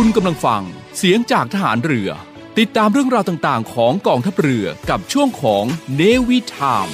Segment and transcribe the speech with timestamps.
[0.00, 0.62] คุณกำลังฟัง
[0.96, 2.10] เสียงจากทหารเรือ
[2.58, 6.88] ติดตามเรื่องราวต่างๆ ของกองทัพเรือกับช่วงของเนวิทาม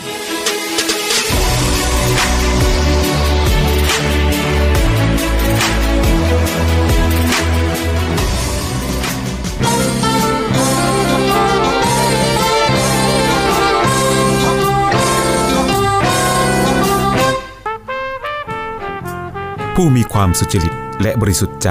[19.74, 21.70] ผู้มีความสุจริตและบริสุทธิ์ใจ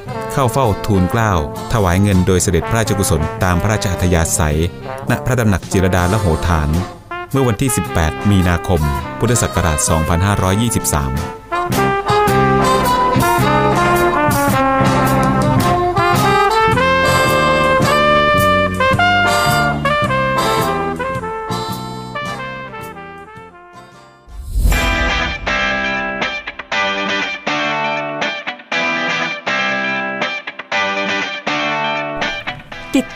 [0.33, 1.33] เข้าเฝ้าทูลเกล้า
[1.73, 4.59] ถวายเงินโดยเสด็จพระราชกุศลตามพระราชอัธยาศัย
[5.09, 6.69] ณพระดำหนักจิรดาละโหฐาน
[7.31, 8.81] เมื่อวันที่ 18 มีนาคม
[9.19, 11.40] พุทธศักราช 2523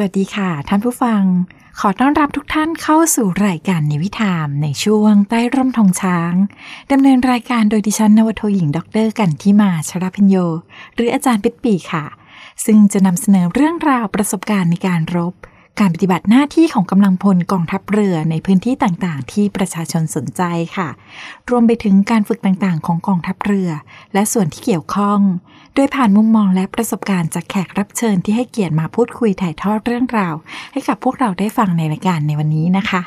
[0.00, 1.22] วัสดีค่ะ ท่านผู้ฟัง
[1.80, 6.34] ขอต้อนรับทุกท่านเข้าสู่รายการนิวิธามในช่วงใต้ร่มธงช้าง
[6.92, 10.36] ดำเนินรายการโดยดิฉันนวโทหญิง ดร กันทิมาชราพิญโย
[10.94, 12.04] หรืออาจารย์ปิดปีค่ะ
[12.64, 15.34] ซึ่งจะนำเสนอเรื่องราวประสบการณ์ในการรบ
[15.80, 20.42] การปฏิบัติหน้าที่ของกำลังพลกองทัพเรือในพื้นที่ต่างๆ ที่ประชาชนสนใจ
[20.76, 20.88] ค่ะ
[21.50, 23.70] รวมไปถึงการฝึกต่างๆ ของกองทัพเรือ
[24.14, 25.20] และส่วนที่เกี่ยวข้อง
[25.74, 30.34] โดยผ่านมุมมองและประสบการณ์จากแขกรับเชิญที่ให้เกียรติมาพูดคุยถ่ายทอดเรื่องราว
[30.72, 33.02] ให้กับพวกเราได้ฟังในรายการในวันนี้นะคะ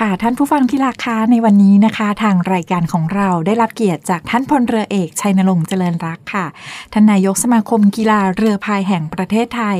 [0.00, 6.46] ค่ะท่านผู้ฟังที่รักคะในวันนี้นะคะ ทางรายการของเราได้รับเกียรติจากท่านพลเรือเอกชัยนรงค์เจริญรักค่ะ
[6.92, 9.78] ท่านนายกสมาคมกีฬาเรือพายแห่งประเทศไทย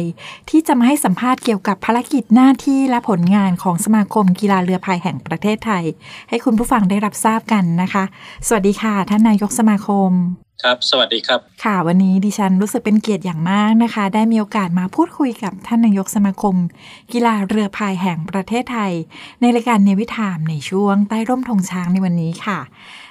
[0.49, 5.85] ที่จะมาให้สัมภาษณ์เกี่ยวกับภารกิจหน้าที่และผลงานของสมาคมกีฬาเรือพายแห่งประเทศไทย
[6.29, 8.05] ให้คุณผู้ฟังได้รับทราบกันนะคะ
[8.47, 16.55] สวัสดีค่ะ ท่านนายกสมาคม ครับ สวัสดีครับ ค่ะ วันนี้ดิฉันรู้สึกเป็นเกียรติอย่างมากนะคะ ได้มีโอกาสมาพูดคุยกับท่านนายกสมาคม
[17.13, 18.93] กีฬาเรือพายแห่งประเทศไทย
[19.41, 22.59] ในรายการเนวิทามในช่วงใต้ร่มธงช้างในวันนี้ค่ะ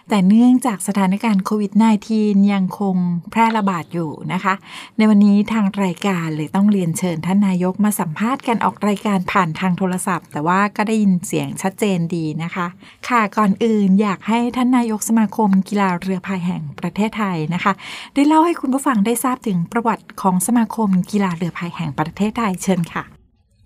[0.09, 1.71] แต่เนื่องจากสถานการณ์โควิด
[2.11, 2.95] -19 ยังคง
[3.31, 4.53] แพร่ระบาดอยู่นะคะ
[4.97, 12.67] ในวันนี้ทางรายการเลยต้องเรียนเชิญท่านนายกมาสัมภาษณ์กันออกรายการผ่านทางโทรศัพท์ แต่ว่าก็ได้ยินเสียงชัดเจนดีนะคะ
[13.09, 17.73] ค่ะก่อนอื่นอยากให้ท่านนายกสมาคมกีฬาเรือพายแห่งประเทศไทยนะคะ
[18.13, 23.03] ได้เล่าให้คุณผู้ฟังได้ทราบถึงประวัติของสมาคมกีฬาเรือพายแห่งประเทศไทยเชิญค่ะ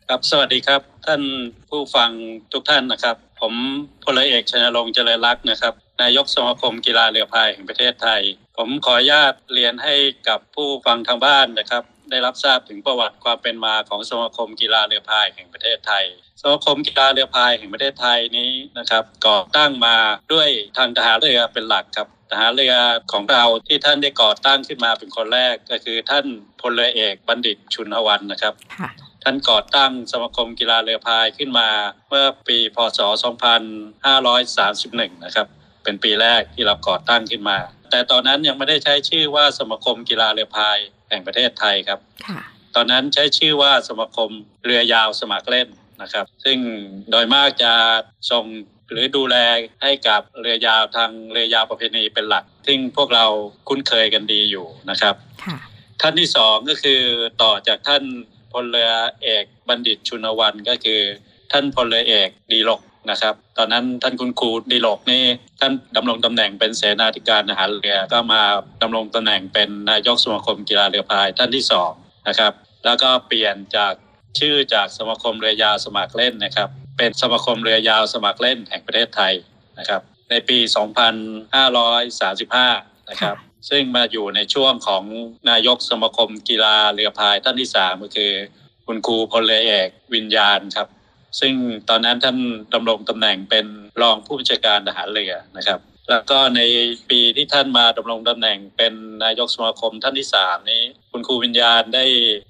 [0.07, 1.21] ครับสวัสดีครับ ท่าน
[1.69, 2.09] ผู้ฟัง
[2.53, 3.53] ทุกท่านนะครับ ผม
[4.03, 8.21] พลเอกชนรงค์เจริญรักษ์นะครับ นายกสมาคมกีฬาเรือพายแห่งประเทศไทย
[8.57, 9.95] ผมขออนุญาตเรียนให้
[10.27, 16.05] กับผู้ฟังทางบ้านนะครับ ได้รับทราบถึงประวัติความเป็นมาของสมาคมกีฬาเรือพายแห่งประเทศไทย
[16.41, 19.95] สมาคมกีฬาเรือพายแห่งประเทศไทยนี้นะครับก่อตั้งมา
[20.33, 22.73] ด้วยทางทหารเรือเป็นหลักครับทหารเรือ
[23.11, 26.25] ของเราที่ท่านได้ก่อตั้งขึ้นมาเป็นคนแรกก็คือท่าน
[26.61, 28.89] พลเรือเอกบัณฑิตชุนหวันนะครับค่ะ
[29.23, 31.69] ท่านก่อตั้งสมาคมกีฬาเรือพายขึ้นมา
[32.09, 32.99] เมื่อปีพศ
[34.07, 35.47] 2531 นะครับ
[35.89, 37.57] เป็นปีแรกที่เราก่อตั้งขึ้นมา
[37.91, 40.77] แต่ตอนนั้นยังไม่ได้ใช้ชื่อว่าสมาคมกีฬาเรือพาย
[41.09, 42.39] แห่งประเทศไทยครับค่ะ
[42.75, 44.29] ตอนนั้นใช้ชื่อว่าสมาคม
[44.65, 45.67] เรือยาวสมัครเล่น
[46.01, 46.57] นะครับ ซึ่ง
[47.11, 47.73] โดยมากจะ
[48.31, 48.45] ส่ง
[48.91, 49.35] หรือดูแล
[49.83, 53.25] ให้กับเรือยาวทางเรือยาวประเพณีเป็นหลัก ซึ่งพวกเรา
[53.67, 55.57] คุ้นเคยกันดีอยู่นะครับค่ะ
[56.01, 57.01] ท่านที่สองก็คือ
[57.43, 58.03] ต่อจากท่าน
[58.51, 58.91] พลเรือ
[59.23, 61.01] เอกบัณฑิตชุนวันก็คือ
[61.51, 65.23] ท่านพลเรือเอกดีลก นะครับ ตอนนั้นท่านคุณครูดีลกนี่
[65.59, 68.41] ท่านดำรงตำแหน่งเป็นเสนาธิการทหารเรือ ก็มา
[68.81, 71.91] ดำรงตำแหน่งเป็นนายกสมาคมกีฬาเรือพายท่านที่สอง
[72.27, 72.53] นะครับ
[72.85, 73.93] แล้วก็เปลี่ยนจาก
[74.39, 79.33] ชื่อจากสมาคมเรือยาวสมัครเล่นนะครับ เป็นสมาคมเรือยาวสมัครเล่นแห่งประเทศไทย
[79.79, 80.57] นะครับ ในปี
[81.83, 83.35] 2535 นะครับ
[83.69, 85.03] ซึ่งมาอยู่ในช่วงของ
[85.49, 88.31] นายกสมาคมกีฬาเรือพายท่านที่สามก็คือ
[88.85, 90.87] คุณครูพลเรือเอกวิญญาณครับ
[91.39, 91.53] ซึ่ง
[91.89, 92.37] ตอนนั้นท่าน
[92.73, 93.65] ดำรงตำแหน่งเป็น
[94.01, 95.79] รองผู้บัญชาการทหารเรือนะครับ
[96.09, 96.61] แล้วก็ใน
[97.09, 98.93] ปีที่ท่านมาดำรงตำแหน่งเป็น
[99.23, 102.05] นายกสมาคมท่านที่สามนี้ คุณครูวิญญาณได้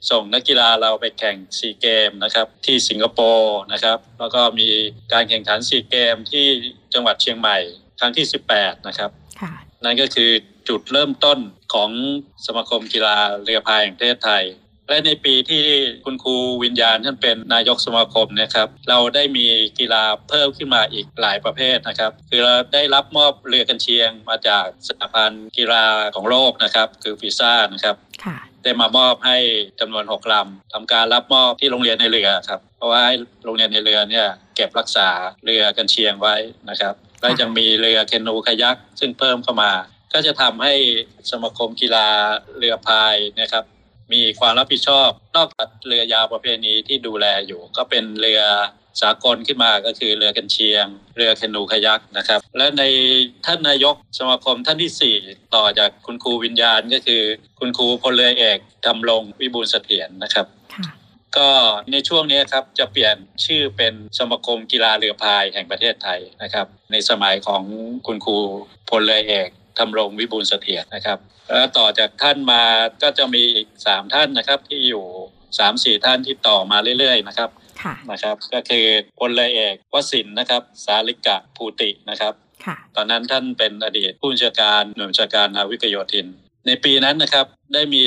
[0.10, 4.70] ส่งนักกีฬาเราไปแข่งซีเกมนะครับที่สิงคโปร์นะครับ แล้วก็มี
[5.14, 6.46] การแข่งขันซีเกมที่
[6.94, 7.58] จังหวัดเชียงใหม่
[8.00, 8.26] ครั้งที่
[8.56, 9.12] 18 นะครับ
[9.42, 9.54] ค่ะ
[9.86, 10.32] นั่นก็คือ
[10.70, 11.40] จุดเริ่มต้น
[11.74, 11.90] ของ
[12.46, 14.44] สมาคมกีฬาเรือพายแห่งประเทศไทย
[14.90, 15.64] และในปีที่
[16.06, 19.46] คุณครูวิญญาณท่านเป็นนายกสมาคมนะครับ เราได้มี
[19.80, 29.38] กีฬาเพิ่มขึ้นมาอีกหลายประเภทนะครับ คือเราได้รับมอบเรือกันเชียงมาจากสหพันธ์กีฬาของโลกนะครับ คือฟีซ่านะครับค่ะได้มามอบให้
[29.80, 33.16] จำนวน6ลำทำการรับมอบที่โรงเรียนในเรือครับ เพราะว่าให้
[33.46, 35.10] โรงเรียนในเรือเนี่ยเก็บรักษา
[35.46, 36.36] เรือกันเชียงไว้
[36.70, 39.72] นะครับและยังมีเรือแคนูคายักซึ่งเพิ่มเข้ามา
[40.14, 40.74] ก็จะทำให้
[41.32, 42.08] สมาคมกีฬา
[42.58, 43.64] เรือพายนะครับ
[44.14, 48.42] มีความรับผิดชอบ นอกจากเรือยาวประเภทนี้ที่ดูแลอยู่ ก็เป็นเรือ
[49.02, 50.86] สากลขึ้นมาก็คือเรือกันเชียง
[51.18, 52.84] เรือแคนูคายักนะครับ และใน
[53.46, 55.16] ท่านนายกสมาคมท่านที่สี่
[55.56, 57.22] ต่อจากคุณครูวิญญาณก็คือ
[57.60, 60.86] คุณครูพลเรือเอกทำรงวิบูลย์เสถียรนะครับค่ะ
[61.38, 61.50] ก็
[61.92, 63.16] ในช่วงนี้ครับจะเปลี่ยน
[63.46, 67.64] ชื่อเป็นสมาคมกีฬาเรือพายแห่งประเทศไทยนะครับ ในสมัยของ
[68.08, 68.38] คุณครู
[68.90, 71.18] พลเรือเอก ทำรงวิบูลย์เสถียรนะครับ
[71.48, 72.64] แล้วต่อจากท่านมา
[73.04, 75.06] ก็จะมีอีกสามท่านนะครับที่อยู่
[75.60, 77.50] สามสี่ท่านที่ต่อมาเรื่อย ๆ นะครับ
[77.84, 78.86] ค่ะนะครับ ก็คือ
[79.20, 82.34] พลเรือเอกวสินทร์นะครับ สาลิกะภูตินะครับ
[82.66, 86.28] ค่ะตอนนั้นท่านเป็นอดีตผู้บัญชาการหน่วยบัญชาการนาวิกโยธิน
[86.68, 88.04] ในปีนั้นนะครับได้มี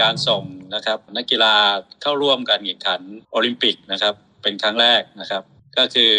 [0.00, 0.42] การส่ง
[0.74, 1.54] นะครับ นักกีฬา
[2.02, 3.00] เข้าร่วมการแข่งขัน
[3.32, 5.42] โอลิมปิกนะครับ เป็นครั้งแรกนะครับ
[5.76, 6.12] ก็คือ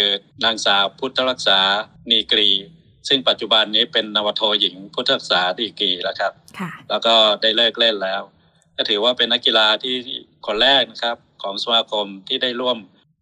[0.43, 1.59] นางสาวพุทธรักษา
[2.11, 2.49] นีกรี
[3.07, 8.21] ซึ่งปัจจุบันนี้เป็นนวโทหญิงพุทธรักษาดีกรีแล้วครับค่ะแล้วก็ได้เลิกเล่นแล้ว
[8.77, 9.95] ก็ถือว่าเป็นนักกีฬาที่
[10.47, 12.77] คนแรกนะครับ ของสมาคมที่ได้ร่วม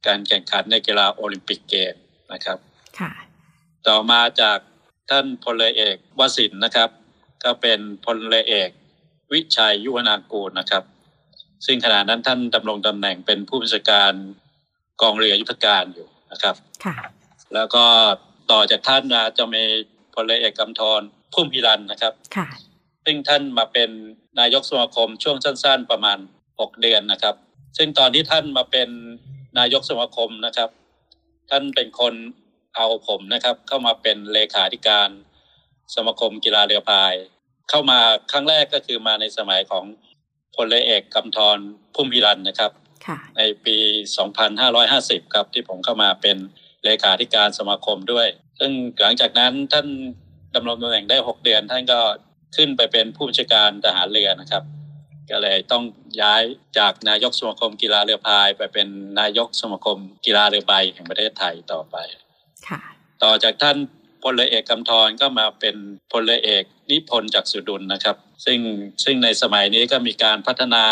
[0.08, 1.94] การแข่งขันในกีฬาโอลิมปิกเกม
[2.34, 2.58] นะครับ
[3.00, 3.12] ค่ะ
[3.88, 4.60] ต่อมาจาก
[5.10, 6.90] ท่านพลเรือเอกวสินทร์นะครับ
[7.44, 8.70] ก็เป็นพลเรือเอก
[9.32, 10.84] วิชัยยุวนากูลนะครับ
[11.66, 14.14] ซึ่งขณะนั้นท่านดำรงตำแหน่งเป็นผู้บัญชาการ
[15.02, 16.56] กองเรือยุทธการอยู่นะครับ
[16.86, 16.96] ค่ะ
[17.54, 17.86] แล้วก็
[18.52, 19.64] ต่อจากท่านนะจะมี
[20.14, 21.02] พลเรือเอกกำธร
[21.34, 22.48] พุ่มพิรันนะครับค่ะ
[23.06, 23.90] ซึ่งท่านมาเป็น
[24.40, 26.18] นายกสมาคมช่วงสั้น ๆ ประมาณ
[26.50, 27.36] 6 เดือนนะครับ
[27.78, 28.90] ซึ่งตอนที่ท่านมาเป็น
[29.60, 30.70] นายกสมาคมนะครับ
[31.50, 32.14] ท่านเป็นคน
[32.76, 35.10] เอาผมนะครับ เข้ามาเป็นเลขาธิการ
[35.96, 37.14] สมาคมกีฬาเรือพาย
[37.70, 38.00] เข้ามา
[38.32, 39.84] ครั้งแรกก็คือมาในสมัยของ
[40.56, 41.58] พลเรือเอกกำธร
[41.96, 42.72] พุ่มพิรันนะครับ
[43.06, 43.78] ค่ะในปี
[44.56, 46.38] 2550 ครับที่ผมเข้ามาเป็น
[46.86, 48.28] เลขาธิการสมาคมด้วย
[48.60, 49.88] ซึ่งหลังจากนั้นท่าน
[50.56, 52.00] ดำรงตำแหน่งได้ 6 เดือน ท่านก็
[52.56, 54.64] ขึ้นไปเป็นผู้บัญชาการทหารเรือนะครับ
[55.32, 55.84] ก็เลยต้อง
[56.22, 56.44] ย้าย
[56.78, 58.88] จากนายกสมาคมกีฬาเรือพาย ไปเป็น
[59.20, 61.96] นายกสมาคมกีฬาเรือใบแห่งประเทศไทยต่อไป
[62.68, 62.82] ค่ะ
[63.24, 63.78] ต่อจากท่าน
[64.24, 65.76] พลเรือเอกกำธรก็มาเป็น
[66.12, 68.60] พลเรือเอกนิพนธ์จากสุดุลนะครับ ซึ่ง
[69.04, 70.86] ซึ่งในสมัยนี้ก็มีการพัฒนา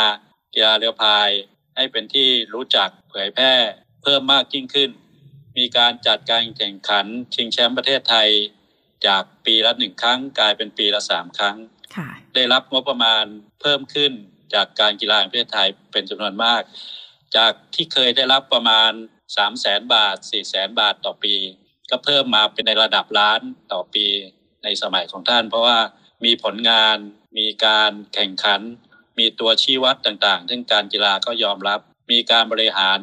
[0.53, 1.29] กีฬาเรือพาย
[1.75, 3.53] ให้เป็นที่รู้จักเผยแพร่
[4.03, 4.89] เพิ่มมากยิ่งขึ้น
[5.59, 8.29] มีการจัดการแข่งขันชิงแชมป์ประเทศไทย
[9.07, 11.57] จากปีละหนึ่งครั้ง กลายเป็นปีละสามครั้ง
[11.95, 13.25] ค่ะได้รับงบประมาณ
[13.61, 14.11] เพิ่มขึ้น
[14.53, 16.61] จากการกีฬาแห่งประเทศไทยเป็นจำนวนมาก
[17.35, 18.91] จากที่เคยได้รับประมาณ
[19.35, 21.35] 3 0 0แสนบาท4 0 0แสนบาทต่อปี
[21.89, 24.05] ก็เพิ่มมาเป็นในระดับล้านต่อปี
[24.63, 25.79] ในสมัยของท่าน เพราะว่า
[26.25, 26.97] มีผลงาน
[27.37, 28.61] มีการแข่งขัน
[29.19, 31.79] มีตัวชี้วัดต่างๆ ซึ่งการกีฬาก็ยอมรับ
[32.11, 32.99] มีการบริหาร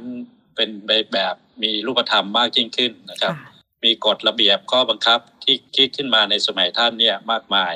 [0.55, 0.69] เป็น
[1.15, 3.53] แบบ มีรูปธรรมมากยิ่งขึ้นนะครับค่ะ
[3.85, 7.75] มีกฎระเบียบข้อบังคับที่คิดขึ้นมาในสมัยท่านเนี่ยมากมาย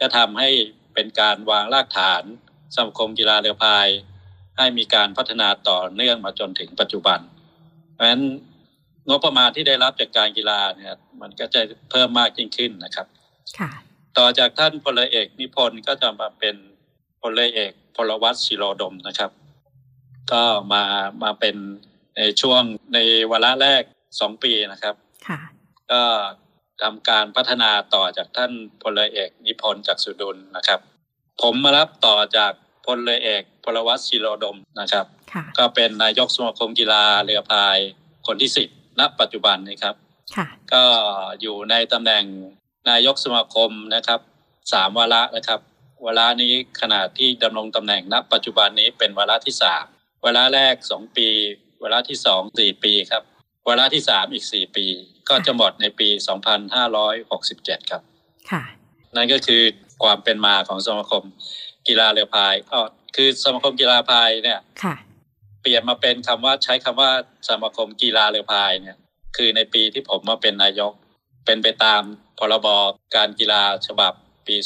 [0.00, 0.48] ก็ทำให้
[0.94, 2.22] เป็นการวางรากฐาน
[2.74, 3.88] สมาคมกีฬาเรือพาย
[4.58, 7.20] ให้มีการพัฒนาต่อเนื่องมาจนถึงปัจจุบัน
[7.94, 8.22] เพราะฉะนั้น
[9.08, 13.06] งบประมาณที่ได้รับจากการกีฬาเนี่ยมันก็จะเพิ่มมากยิ่งขึ้นนะครับ
[13.58, 13.70] ค่ะ
[14.18, 16.56] ต่อจากท่านพลเอกนิพนธ์ก็จะมาเป็น
[17.22, 19.30] พลเอกพลวัตศิโรดมนะครับ
[20.32, 20.42] ก็
[20.72, 20.82] มา
[21.22, 21.56] มาเป็น
[22.16, 22.62] ในช่วง
[22.94, 22.98] ใน
[23.30, 23.82] วาระแรก
[24.20, 24.94] สองปีนะครับ
[25.28, 25.40] ค่ะ
[25.90, 26.02] ก็
[26.82, 28.52] ทำการพัฒนาต่อจากท่าน
[28.82, 30.80] พลเรือเอกนิพนธ์จากสุดุลนะครับ
[31.42, 32.52] ผมมารับต่อจาก
[32.86, 37.78] พลเรือเอกพลวัตศิโรดมนะครับค่ะก็เป็นนายกสมาคมกีฬาเรือพาย
[38.26, 39.94] คนที่สิบณปัจจุบันนี้ครับ
[40.36, 40.84] ค่ะก็
[41.40, 42.24] อยู่ในตำแหน่ง
[42.90, 44.20] นายกสมาคมนะครับ
[44.72, 45.60] สามวาระนะครับ
[46.04, 49.84] วาระนี้ขณะที่ดำรงตำแหน่งณปัจจุบันนี้เป็นวาระที่สาม
[50.24, 51.28] วาระแรกสองปี
[51.82, 53.22] วาระที่สองสี่ปีครับ
[53.68, 54.86] วาระที่สามอีกสี่ปี
[55.28, 56.08] ก็จะหมดในปี
[56.98, 58.02] 2567ครับ
[58.50, 58.62] ค่ะ
[59.16, 59.62] นั่นก็คือ
[60.02, 61.22] ความเป็นมาของสมาคม
[61.88, 62.82] กีฬาเรือพายอ๋อ
[63.16, 64.94] คือสมาคมกีฬาพายเนี่ยค่ะ
[65.62, 67.10] เปลี่ยนมาเป็นคำว่าใช้คำว่า
[67.48, 68.96] สมาคมกีฬาเรือพายเนี่ย
[69.36, 70.92] คือในปีที่ผมมาเป็นนายก
[71.46, 72.02] เป็นไปตาม
[72.38, 72.66] พรบ
[73.14, 74.12] การกีฬาฉบับ
[74.46, 74.56] ปี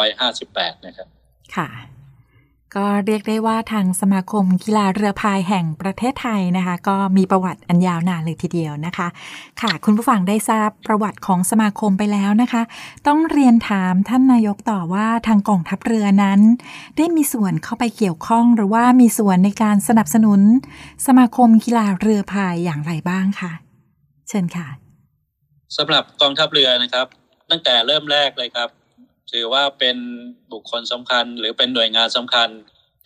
[0.00, 1.08] 2558 นะครับ
[1.56, 1.68] ค่ะ
[2.76, 9.08] ก็เรียกได้ว่าทางสมาคมกีฬาเรือพายแห่งประเทศไทยนะคะ ก็มีประวัติอันยาวนานเลยทีเดียวนะคะ
[9.60, 12.62] ค่ะคุณผู้ฟังได้ทราบประวัติของสมาคมไปแล้วนะคะ
[13.06, 16.40] ต้องเรียนถามท่านนายกต่อว่าทางกองทัพเรือนั้น
[16.96, 20.40] ได้มีส่วนเข้าไปเกี่ยวข้องหรือว่ามีส่วนในการสนับสนุน
[21.06, 23.52] สมาคมกีฬาเรือพายอย่างไรบ้างคะ
[24.28, 24.68] เชิญค่ะ
[25.76, 27.06] สำหรับกองทัพเรือนะครับ
[27.50, 28.68] ตั้งแต่เริ่มแรกเลยครับ
[29.30, 29.96] ถือว่าเป็น
[30.52, 32.48] บุคคลสำคัญ หรือเป็นหน่วยงานสำคัญ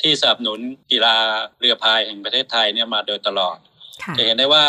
[0.03, 1.17] ที่สนับสนุนกีฬา
[1.61, 3.59] เรือพายแห่งประเทศไทยเนี่ยมาโดยตลอด
[4.03, 4.65] ค่ะจะเห็นได้ว่า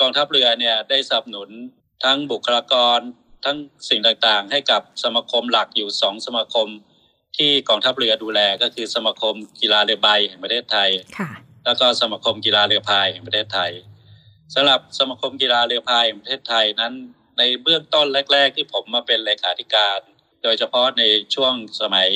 [0.00, 1.48] กองทัพเรือเนี่ยได้สนับสนุน
[2.04, 2.98] ทั้งบุคลากร
[3.44, 3.56] ทั้ง
[3.88, 6.68] สิ่งต่างๆ ให้กับสมาคมหลักอยู่สองสมาคม
[7.36, 11.30] ที่กองทัพเรือดูแลก็คือสมาคมกีฬาเรือใบแห่งประเทศไทยค่ะ
[11.64, 13.72] แล้วก็สมาคมกีฬาเรือพายแห่งประเทศไทย
[14.54, 16.92] สำหรับสมาคมกีฬาเรือพายแห่งประเทศไทยนั้น
[17.38, 20.00] ในเบื้องต้นแรก ๆ ที่ผมมาเป็นเลขาธิการ
[20.42, 21.02] โดยเฉพาะใน
[21.34, 22.08] ช่วงสมัย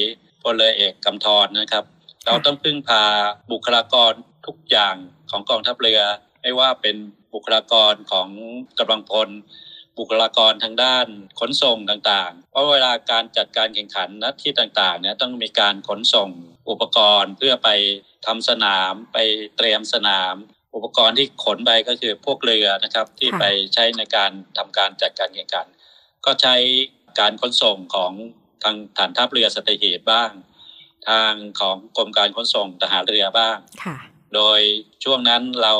[0.42, 1.84] พลเรือเอกกำธรนะครับ
[2.26, 3.04] เราต้องพึ่งพา
[3.52, 4.12] บุคลากร
[4.46, 4.96] ทุกอย่าง
[5.30, 6.00] ของกองทัพเรือ
[6.42, 6.96] ไม่ว่าเป็น
[7.34, 8.28] บุคลากรของ
[8.78, 9.28] กำลังพล
[9.98, 11.06] บุคลากรทางด้าน
[11.40, 16.28] ขนส่งต่างๆ เพราะเวลาการจัดการแข่งขันณที่ต่างๆเนี่ยต้องมีการขนส่ง
[16.70, 17.68] อุปกรณ์เพื่อไป
[18.26, 19.18] ทำสนามไป
[19.56, 20.34] เตรียมสนาม
[20.74, 25.66] อุปกรณ์ที่ขนไปก็คือพวกเรือนะครับที่ค่ะไปใช้ในการทำการจัดการแข่งขัน
[26.24, 26.54] ก็ใช้
[27.18, 28.12] การขนส่งของ
[28.62, 30.30] ทางฐานทัพเรือสัตหีบบ้าง
[31.08, 33.96] ทางของกรมการขนส่งทหารเรือบ้างค่ะ
[34.34, 34.60] โดย
[35.04, 35.74] ช่วงนั้นเรา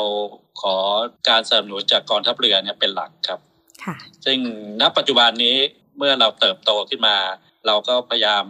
[0.61, 0.77] ขอ
[1.29, 3.39] การสนับสนุนจากกองทัพเรือเนี่ยเป็นหลักครับ
[3.83, 4.37] ค่ะซึ่ง
[4.81, 5.57] ณปัจจุบันนี้
[5.97, 7.17] เมื่อเราเติบโตขึ้นมา
[7.67, 8.43] เราก็พยายาม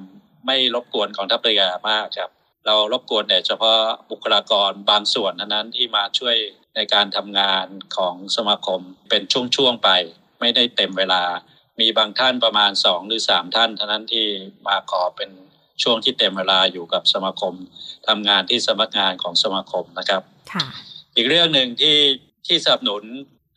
[0.46, 2.32] ไม่รบกวนกองทัพเรือมากครับ
[2.66, 3.80] เรารบกวนแต่เฉพาะ
[4.12, 6.36] บุคลากรบางส่วนเท่านั้นที่มาช่วย
[6.76, 9.22] ในการทำงานของสมาคมเป็น
[9.56, 9.90] ช่วงๆไป
[10.40, 11.24] ไม่ได้เต็มเวลา
[11.80, 14.26] มีบางท่านประมาณสองหรือสามท่านเท่านั้นที่
[14.68, 15.30] มาขอเป็น
[15.84, 17.54] ช่วงที่เต็มเวลาอยู่กับสมาคม
[18.08, 20.22] ทำงานที่สำนักงานของสมาคมนะครับ
[20.54, 20.66] ค่ะ
[21.16, 21.98] อีกเรื่องหนึ่งที่
[22.48, 23.04] ที่สนับสนุน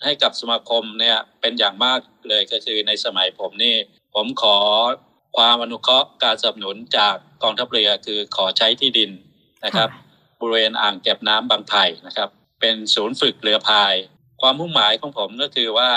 [0.04, 3.76] ให้กับสมาคมเนี่ยเป็นอย่างมากเลยก็คือในสมัยผมนี่
[4.14, 4.56] ผมขอ
[5.36, 9.10] ความอนุเคราะห์การสนับสนุนจากกองทัพเรือคือขอใช้ที่ดิน
[9.64, 9.88] นะครับ
[10.40, 12.28] บริเวณอ่างเก็บน้ำบางไผ่นะครับ
[12.60, 13.94] เป็นศูนย์ฝึกเรือพาย
[14.40, 15.90] ความมุ่งหมายของผมก็คือว่า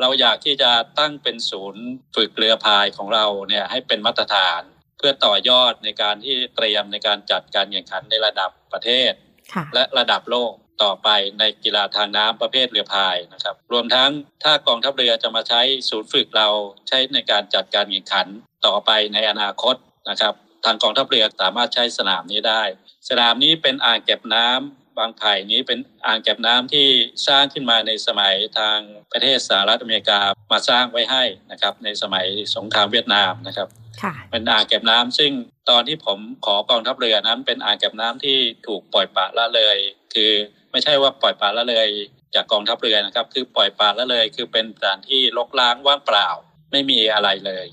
[0.00, 1.84] เราอยากที่จะตั้งเป็นศูนย์
[2.16, 4.62] ฝึกเรือพายของเราเนี่ยให้เป็นมาตรฐาน
[4.98, 9.12] เพื่อต่อยอดในการที่เตรียมในการจัดการแข่งขันในระดับประเทศ
[9.52, 11.08] ค่ะและระดับโลกต่อไป
[11.38, 14.10] ในกีฬาทางน้ำประเภทเรือพายนะครับ รวมทั้ง
[14.42, 15.60] ถ้ากองทัพเรือจะมาใช้
[15.90, 16.48] ศูนย์ฝึกเรา
[16.88, 18.26] ใช้ในการจัดการแข่งขัน
[18.66, 19.76] ต่อไปในอนาคต
[20.10, 20.34] นะครับ
[20.64, 22.62] ทางกองทัพเรือสามารถใช้สนามนี้ได้
[23.08, 26.86] สนามนี้เป็นอ่างเก็บน้ำ บางไผ่นี้เป็นอ่างเก็บน้ำที่
[27.26, 28.78] สร้างขึ้นมาในสมัยทาง
[29.12, 30.20] ประเทศสหรัฐอเมริกา
[30.52, 33.68] มาสร้างไว้ให้นะครับในสมัยสงครามเวียดนามนะครับ
[34.02, 35.32] ค่ะเป็นอ่างเก็บน้ำซึ่ง
[35.70, 39.76] ตอนที่ผมขอกองทัพเรือนั้น เป็นอ่างเก็บน้ำที่ถูกปล่อยปละละเลย
[40.14, 40.32] คือ
[40.72, 41.88] ไม่ใช่ว่าปล่อยปละละเลย
[42.34, 46.28] จากกองทัพเรือนะครับ คือปล่อยปละละเลย คือเป็นสถานที่รกร้างว่างเปล่า
[46.72, 47.66] ไม่มีอะไรเลย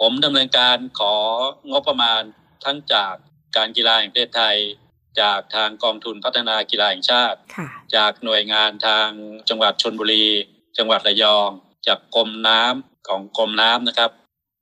[0.00, 1.14] ผมดำเนินการขอ
[1.70, 2.22] งบประมาณ
[2.64, 3.14] ทั้งจาก
[3.56, 4.56] การกีฬาแห่งประเทศไทย
[5.20, 9.08] จากทางกองทุนพัฒนากีฬาแห่งชาติค่ะจากหน่วยงานทาง
[9.48, 10.26] จังหวัดชนบุรี
[10.78, 11.50] จังหวัดระยอง
[11.86, 14.10] จากกรมน้ำของกรมน้ำนะครับ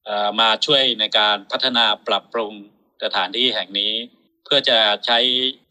[0.05, 2.53] เอ่อมาช่วยในการพัฒนาปรับปรุง
[3.05, 3.95] สถานที่แห่งนี้
[4.45, 5.19] เพื่อจะใช้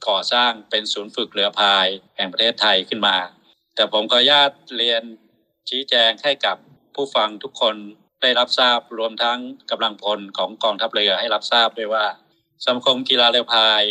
[0.07, 1.87] ก่อสร้างเป็นศูนย์ฝึกเรือพาย
[2.17, 3.17] แห่งประเทศไทยขึ้นมา
[3.75, 5.03] แต่ผมขออนุญาตเรียน
[5.69, 6.57] ชี้แจงให้กับ
[6.95, 7.75] ผู้ฟังทุกคน
[8.21, 9.39] ได้รับทราบรวมทั้ง
[9.71, 12.05] กำลังพลของกองทัพเรือให้รับทราบด้วยว่า
[12.63, 13.83] สมาคมกีฬาเรือพาย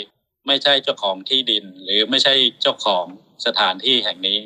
[0.46, 3.04] ไม่ใช่เจ้าของที่ดิน หรือไม่ใช่เจ้าของ
[3.46, 4.40] สถานที่แห่งนี้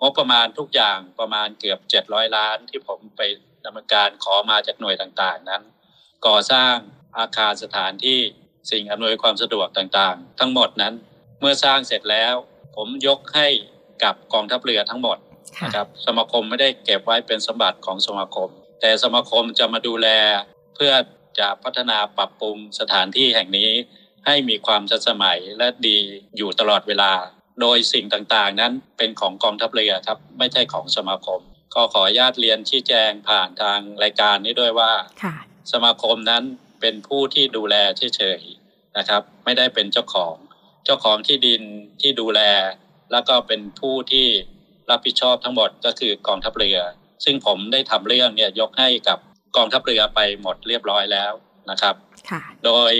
[0.00, 3.20] งบประมาณทุกอย่างประมาณเกือบ700ล้าน ที่ผมไป
[3.64, 5.62] ดำเนินการขอมาจากหน่วยต่างๆนั้น
[6.26, 6.74] ก่อสร้าง
[7.18, 8.20] อาคารสถานที่
[8.70, 10.94] สิ่งอำนวยความสะดวกต่างๆ ทั้งหมดนั้น
[11.40, 12.34] เมื่อสร้างเสร็จแล้ว
[12.76, 13.48] ผมยกให้
[14.04, 15.18] กับกองทัพเรือทั้งหมด
[15.58, 18.48] ค่ะนะครับสมาคมไม่ได้เก็บไว้เป็นสมบัติของสมาคม
[18.80, 20.08] แต่สมาคมจะมาดูแล
[20.74, 20.92] เพื่อ
[21.38, 23.70] จะพัฒนาปรับปรุงสถานที่แห่งนี้
[24.28, 25.98] ให้มีความทันสมัยและดี
[26.36, 27.12] อยู่ตลอดเวลา
[27.60, 31.40] โดยสิ่งต่างๆ นั้นเป็นของกองทัพเรือครับไม่ใช่ของสมาคม
[31.74, 34.92] ก็ขออนุญาตเรียนชี้แจงผ่านทางรายการนี้ด้วยว่า
[35.22, 35.34] ค่ะ
[35.72, 36.42] สมาคมนั้น
[36.80, 40.34] เป็นผู้ที่ดูแลเฉยๆนะครับ ไม่ได้เป็นเจ้าของ
[40.84, 41.62] เจ้าของที่ดิน
[42.00, 42.40] ที่ดูแล
[43.12, 44.26] แล้วก็เป็นผู้ที่
[44.90, 46.78] รับผิดชอบทั้งหมดก็คือกองทัพเรือ
[47.24, 49.18] ซึ่งผมได้ทำเรื่องเนี่ยยกให้กับ
[49.56, 51.32] กองทัพเรือไปหมดเรียบร้อยแล้ว
[51.70, 51.94] นะครับ
[52.30, 52.92] ค่ะโดย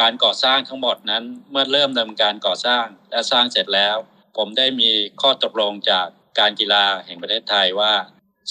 [0.00, 3.96] การก่อสร้างทั้งหมดนั้นเมื่อเริ่มดำเนินการก่อสร้างและสร้างเสร็จแล้ว
[4.36, 6.06] ผมได้มีข้อตกลงจาก
[6.38, 7.92] การกีฬาแห่งประเทศไทยว่า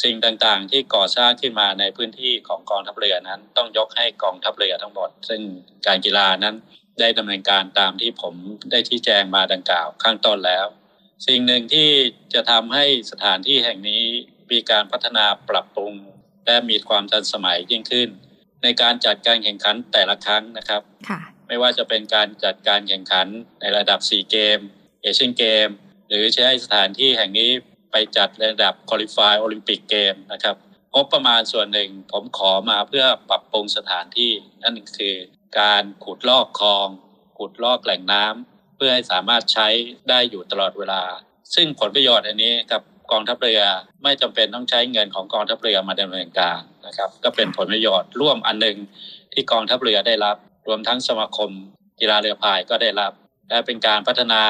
[0.03, 5.41] สิ่งต่างๆ ที่ก่อสร้างขึ้นมาในพื้นที่ของกองทัพเรือนั้น ต้องยกให้กองทัพเรือทั้งหมด ซึ่ง
[5.87, 6.55] การกีฬานั้น
[6.99, 8.33] ได้ดำเนินการตามที่ผม
[8.71, 10.65] ได้ชี้แจงมาดังกล่าวข้างต้นแล้ว
[11.27, 11.89] สิ่งหนึ่งที่
[12.33, 14.03] จะทำให้สถานที่แห่งนี้
[14.51, 15.93] มีการพัฒนาปรับปรุง
[16.45, 18.09] และมีความทันสมัยยิ่งขึ้น
[18.63, 21.21] ในการจัดการแข่งขันแต่ละครั้งนะครับค่ะ
[21.53, 23.27] ไม่ว่าจะเป็นการจัดการแข่งขัน
[23.61, 24.59] ในระดับ 4 เกม
[25.01, 25.67] เอเชียนเกม
[26.07, 27.49] หรือใช้สถานที่แห่งนี้
[27.91, 30.55] ไปจัดระดับคุริฟายโอลิมปิกเกมนะครับ
[30.93, 34.31] งบประมาณส่วนหนึ่งผมขอมาเพื่อปรับปรุงสถานที่
[34.63, 35.15] นั่นคือ
[35.59, 36.87] การขุดลอกคลอง
[37.37, 39.67] ขุดลอกแหล่งน้ำเพื่อให้สามารถใช้
[40.09, 41.03] ได้อยู่ตลอดเวลา
[41.55, 42.81] ซึ่งผลประโยชน์อันนี้กับ
[43.11, 43.61] กองทัพเรือ
[44.03, 48.77] ไม่จำเป็นต้องใช้เงินของกองทัพเรือมาดำเนินการนะครับ ก็เป็นผลประโยชน์ร่วมอันหนึ่ง
[49.33, 51.51] ที่กองทัพเรือได้รับ รวมทั้งสมาคม
[51.99, 53.11] กีฬาเรือพายก็ได้รับ
[53.49, 54.43] และเป็นการพัฒนา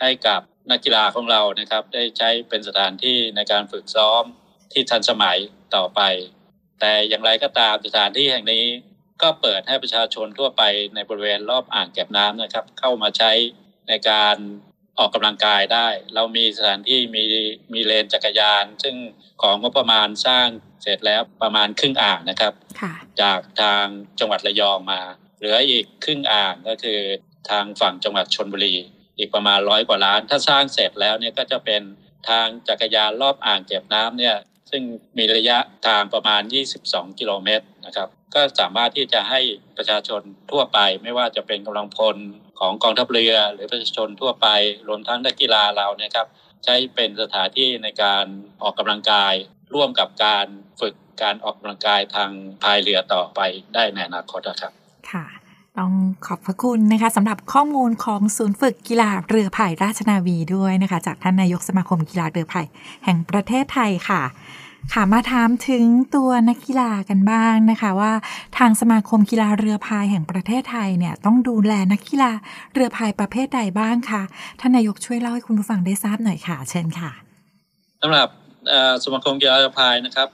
[0.00, 4.22] ให้กับนักกีฬาของเรานะครับ ได้ใช้เป็นสถานที่ในการฝึกซ้อม
[4.72, 5.38] ที่ทันสมัย
[5.76, 6.00] ต่อไป
[6.80, 8.64] แต่อย่างไรก็ตามสถานที่แห่งนี้
[9.22, 10.62] ก็เปิดให้ประชาชนทั่วไป
[10.94, 13.32] ในบริเวณรอบอ่างเก็บน้ำนะครับ เข้ามาใช้
[13.88, 14.36] ในการ
[14.98, 17.22] ออกกำลังกายได้ เรามีสถานที่มี
[17.72, 18.96] มีเลนจักรยาน ซึ่ง
[19.42, 20.46] ของงบประมาณสร้าง
[20.82, 23.84] เสร็จแล้วประมาณครึ่งอ่างนะครับค่ะจากทาง
[24.20, 25.00] จังหวัดระยองมา
[25.40, 27.00] เหลืออีกครึ่งอ่างก็คือ
[27.50, 28.74] ทางฝั่งจังหวัดชนบุรี
[29.18, 31.82] อีกประมาณร้อยกว่าล้าน ถ้าสร้างเสร็จแล้วเนี่ยก็จะเป็น
[32.28, 34.36] ทางจักรยานรอบอ่างเก็บน้ำเนี่ย
[34.70, 34.82] ซึ่ง
[35.18, 36.42] มีระยะทางประมาณ
[36.80, 39.40] 22 กิโลเมตรนะครับ ก็สามารถที่จะให้
[39.76, 42.16] ประชาชนทั่วไป ไม่ว่าจะเป็นกำลังพล
[42.60, 44.48] ของกองทัพเรือ หรือประชาชนทั่วไป
[44.88, 46.26] รวมทั้งนักกีฬาเราเนี่ยครับ
[46.64, 48.24] ใช้เป็นสถานที่ในการ
[48.62, 49.34] ออกกำลังกาย
[49.74, 50.46] ร่วมกับการ
[50.80, 52.30] ฝึกการออกกำลังกายทาง
[52.62, 53.40] พายเรือต่อไป
[53.74, 54.72] ได้ในอนาคตนะครับ
[55.78, 55.92] ต้อง
[56.26, 62.66] ขอบพระคุณนะคะสำหรับข้อมูลของศูนย์ฝึกกีฬาเรือพายราชนาวีด้วยนะคะ จากท่านนายกสมาคมกีฬาเรือพาย
[63.04, 64.22] แห่งประเทศไทยค่ะ
[64.94, 68.12] ค่ะมาถามถึงตัวนักกีฬากันบ้างนะคะว่า
[68.58, 72.30] ทางสมาคมกีฬาเรือพายแห่งประเทศไทยเนี่ยต้องดูแลนักกีฬา
[72.74, 74.22] เรือพายประเภทใดบ้างคะ
[74.60, 77.10] ท่านนายกช่วยเล่าให้คุณผู้ฟังได้ทราบหน่อยค่ะ เชิญค่ะ
[78.02, 78.28] สำหรับ
[79.04, 80.28] สมาคมกีฬาเรือพายนะครับ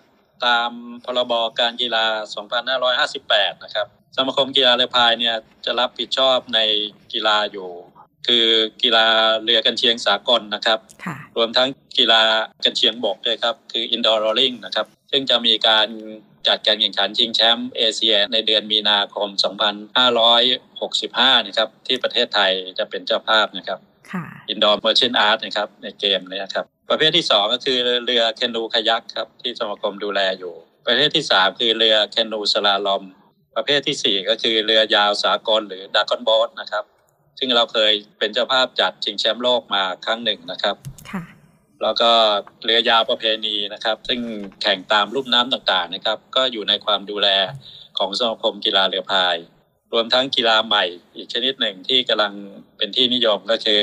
[0.46, 0.70] ตาม
[1.05, 2.05] พรบการกีฬา
[3.05, 6.61] 2558 นะครับ สมาคมกีฬาเรือพายเนี่ยจะรับผิดชอบใน
[7.12, 7.69] กีฬาอยู่
[8.27, 8.47] คือ
[8.83, 9.07] กีฬา
[9.45, 12.23] เรือกันเชียงสากลนะครับค่ะรวมทั้งกีฬา
[12.64, 15.88] กันเชียงบกด้วยครับ คือ indoor rowing นะครับ ซึ่งจะมีการ
[16.49, 19.29] จัดการแข่งขันชิงแชมป์เอเชียในเดือนมีนาคม
[20.19, 23.79] 2565 นะครับ ที่ประเทศไทยจะเป็นเจ้าภาพนะครับ
[24.12, 30.55] ค่ะ indoor merchant art นะครับในเกมเนี้ครับ ประเภทที่ 2 ก็คือเรือแคนูคายักครับที่สมาคมดูแลอยู่
[30.87, 33.05] ประเภทที่ 3 คือเรือแคนูสลาลอม
[33.57, 36.85] ประเภททีสี่ 4 ก็คือเรือยาวสากลหรือดากอนบอสนะครับ
[37.38, 40.77] ซึ่งเราเคยเป็นเจ้าภาพจัดชิงแชมป์โลกมาครั้งหนึ่งนะครับ
[41.11, 41.23] ค่ะ
[41.83, 42.11] แล้วก็
[42.64, 44.21] เรือยาวประเพณีนะครับ ซึ่ง
[44.62, 47.29] แข่งตามรูปน้ำต่างๆนะครับ ก็อยู่ในความดูแล
[47.99, 49.37] ของสมาคมกีฬาเรือพาย
[49.92, 52.33] รวมทั้งกีฬาใหม่อีกชนิดหนึ่งที่กำลัง
[52.77, 53.83] เป็นที่นิยมก็คือ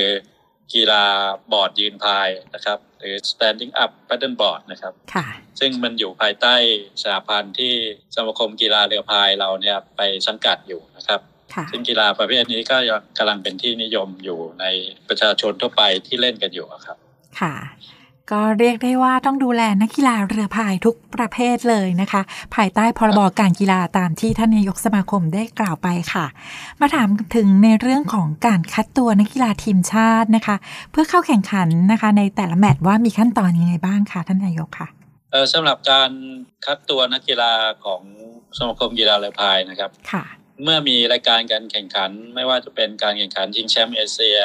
[0.74, 1.04] กีฬา
[1.52, 5.26] บอร์ดยืนพายนะครับ หรือ standing up paddle board นะครับค่ะ
[5.60, 6.54] ซึ่งมันอยู่ภายใต้
[7.02, 7.72] สหพันธ์ที่
[8.14, 11.20] สมาคมกีฬาเรือพายเราเนี่ยไปสังกัดอยู่นะครับ
[11.54, 14.64] ค่ะซึ่งกีฬาประเภทนี้ก็ยังกำลังเป็นที่นิยมอยู่ใน
[15.08, 16.96] ประชาชนทั่วไปที่เล่นกันอยู่อะครับ
[17.40, 17.54] ค่ะ
[18.32, 22.22] ก็เรียกได้ว่าต้องดูแลนักกีฬาเรือพายทุกประเภทเลยนะคะ
[22.54, 26.26] ภายใต้พรบการกีฬาตามที่ท่านนายกสมาคมได้กล่าวไปค่ะ
[26.80, 30.56] มาถามถึงในเรื่องของการคัดตัวนักกีฬาทีมชาตินะคะ
[30.90, 34.88] เพื่อเข้าแข่งขันนะคะ ในแต่ละแมตช์ว่ามีขั้นตอนยังไงบ้างคะท่านนายกค่ะ
[35.30, 36.10] เอ่อสำหรับการ
[36.64, 37.52] คัดตัวนักกีฬา
[37.84, 38.02] ของ
[38.58, 40.24] สมาคมกีฬาเรือพายนะครับค่ะ
[40.62, 44.40] เมื่อมีรายการการแข่งขันไม่ว่าจะเป็นการแข่งขันชิงแชมป์เอเชีย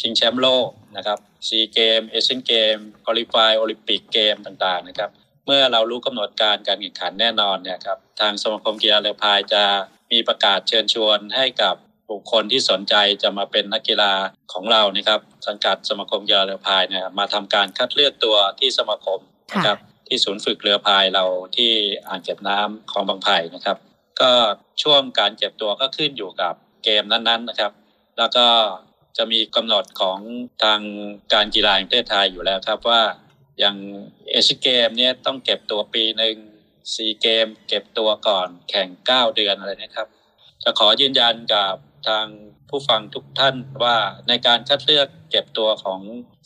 [0.00, 2.76] ชิงแชมป์โลกนะครับซีเกมเอเชียนเกม
[3.06, 5.10] คอลิฟายโอลิมปิกเกมต่างๆนะครับ
[5.46, 9.64] เมื่อเรารู้กำหนดการการแข่งขันแน่นอนเนี่ยครับทางสมาคมกีฬาเรือพายจะ
[10.12, 11.74] มีประกาศเชิญชวนให้กับ
[12.10, 14.12] บุคคลที่สนใจจะมาเป็นนักกีฬา
[14.52, 19.20] ของเรานะครับ สังกัดสมาคมกีฬาเรือพายเนี่ยมาทำการคัดเลือกตัวที่สมาคม
[19.54, 19.78] นะครับ
[20.08, 21.24] ที่ศูนย์ฝึกเรือพายเรา
[21.56, 21.72] ที่
[22.08, 23.76] อ่างเก็บน้ำของบางไผ่นะครับ
[24.20, 24.30] ก็
[24.82, 26.54] ช่วงการเก็บตัวก็ขึ้นอยู่กับ
[26.84, 27.72] เกมนั้นๆนะครับ
[28.18, 28.46] แล้วก็
[29.16, 30.18] จะมีกำหนดของ
[30.64, 30.80] ทาง
[31.32, 33.02] การกีฬาแห่งประเทศไทยอยู่แล้วครับว่า
[33.58, 33.76] อย่าง
[34.30, 36.36] เอเชียเกมเนี่ยต้องเก็บตัวปีหนึ่ง
[36.94, 40.08] ซีเกม เก็บตัวก่อนแข่ง 9 เดือนอะไรนะครับ
[40.62, 41.74] จะขอยืนยันกับ
[42.08, 42.26] ทาง
[42.68, 43.96] ผู้ฟังทุกท่านว่า
[44.28, 46.00] ในการคัดเลือกเก็บตัวของ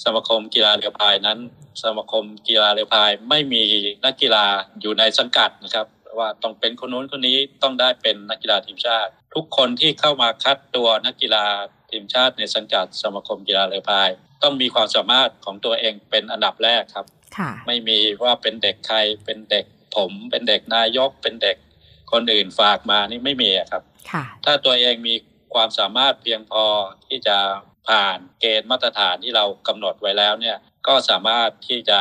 [0.05, 1.39] สมาคมกีฬาเรือพายนั้น
[1.83, 3.63] สมาคมกีฬาเรือพายไม่มี
[4.05, 4.47] นักกีฬา
[4.81, 5.87] อยู่ในสังกัดนะครับ
[6.19, 11.47] ว่าต้องเป็นคนนู้นคนนี้ต้องได้เป็นนักกีฬาทีมชาติ ทุกคนที่เข้ามาคัดตัวนักกีฬา
[11.91, 14.11] ทีมชาติในสังกัดสมาคมกีฬาเรือพาย
[14.43, 17.07] ต้องมีความสามารถของตัวเองเป็นอันดับแรกครับ
[17.39, 19.65] ค่ะไม่มีว่าเป็นเด็กใครเป็นเด็ก
[19.97, 21.57] ผมเป็นเด็กนายกเป็นเด็ก
[22.13, 25.15] คนอื่นฝากมานี่ไม่มีอะครับค่ะถ้าตัวเองมี
[25.55, 26.65] ความสามารถเพียงพอ
[27.07, 27.39] ที่จะ
[27.89, 32.01] ผ่านเกณฑ์มาตรฐานที่เรากำหนดไว้แล้วเนี่ยก็สามารถที่จะ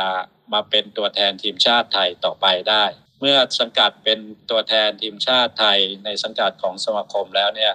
[0.52, 2.84] มาเป็นตัวแทนทีมชาติไทยต่อไปได้
[3.20, 4.18] เมื่อสังกัดเป็น
[4.50, 7.72] ตัวแทนทีมชาติไทยในสังกัดของสมาคมแล้วเนี่ย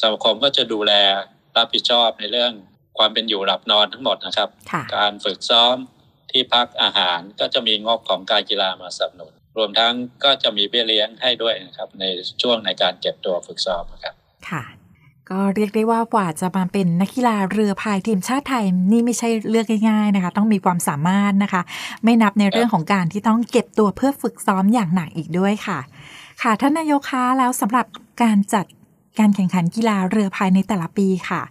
[0.00, 0.92] สมาคมก็จะดูแล
[1.56, 2.52] รับผิดชอบในเรื่อง
[2.98, 5.76] ความเป็นอยู่หลับนอนทั้งหมดนะครับค่ะการฝึกซ้อม
[6.30, 12.04] ที่พักอาหารก็จะมีงบของการกีฬามาสนับสนุน รวมทั้งก็จะมีเบี้ยเลี้ยงให้ด้วยนะครับ ใน
[12.42, 14.14] ช่วงในการเก็บตัวฝึกซ้อมนะครับ
[14.50, 14.64] ค่ะ
[15.30, 21.62] ก็เรียกได้ว่ากว่าจะมาเป็นนักกีฬาเรือพายทีมชาติไทยนี่ไม่ใช่เรื่องง่ายๆนะคะ ต้องมีความสามารถนะคะ
[22.04, 25.78] ไม่นับในเรื่องของการที่ต้องเก็บตัวเพื่อฝึกซ้อมอย่างหนักอีกด้วยค่ะ
[26.42, 27.86] ค่ะท่านนายกคะแล้วสำหรับ
[28.22, 28.66] การจัด
[29.18, 31.42] การแข่งขันกีฬาเรือพายในแต่ละปีค่ะ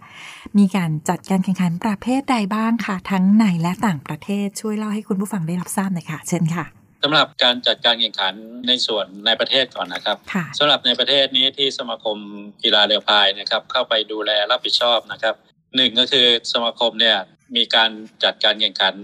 [0.58, 6.64] มีการจัดการแข่งขันประเภทใดบ้างค่ะ ทั้งในและต่างประเทศช่วยเล่าให้คุณผู้ฟังได้รับทราบหน่อยค่ะ เชิญค่ะ
[7.02, 8.34] สำหรับการจัดการแข่งขัน
[8.68, 12.18] ในส่วนในประเทศก่อนนะครับค่ะสำหรับในประเทศนี้ที่สมาคม
[12.62, 15.34] กีฬาเรือพายนะครับ เข้าไปดูแลรับผิดชอบนะครับ
[15.76, 17.16] หนึ่งก็คือสมาคมเนี่ย
[17.56, 17.90] มีการ
[18.24, 18.94] จัดการแข่งขัน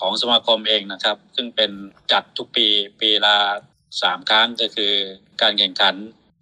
[0.00, 1.70] ของสมาคมเองนะครับ ซึ่งเป็น
[2.12, 2.66] จัดทุกปี
[3.00, 3.36] ปีละ
[4.02, 4.92] สามครั้งก็คือ
[5.42, 5.94] การแข่งขัน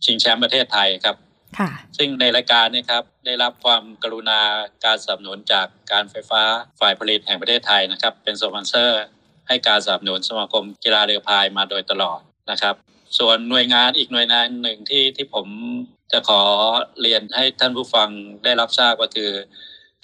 [0.05, 1.24] ชิงแชมป์ประเทศไทยครับค่ะ
[1.97, 4.41] ซึ่งในรายการเนะครับได้รับความกรุณา
[4.85, 6.43] การสนับสนุนจากการไฟฟ้า
[6.81, 9.03] ฝ่ายผลิตแห่งประเทศไทยนะครับ เป็นสปอนเซอร์
[9.49, 12.75] ให้การสนับสนุนสมาคมกีฬาเรือพายมาโดยตลอดนะครับ
[13.19, 15.47] ส่วนหน่วยงานอีกหน่วยงานหนึ่งที่ที่ผม
[16.13, 16.43] จะขอ
[17.01, 18.09] เรียนให้ท่านผู้ฟัง
[18.45, 19.31] ได้รับทราบก็คือ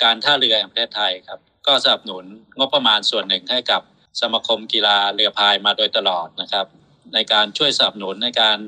[0.02, 2.24] การท่าเรือแห่งประเทศไทยครับ ก็สนับสนุน
[2.58, 3.82] งบประมาณส่วนหนึ่งให้กับ
[4.20, 6.66] สมาคมกีฬาเรือพายมาโดยตลอดนะครับ
[7.14, 8.58] ในการช่วยสนับสนุนในการ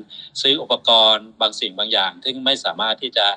[0.41, 3.27] ซื้ออุปกรณ์บางสิ่งบางอย่าง ซึ่งไม่สามารถที่จะ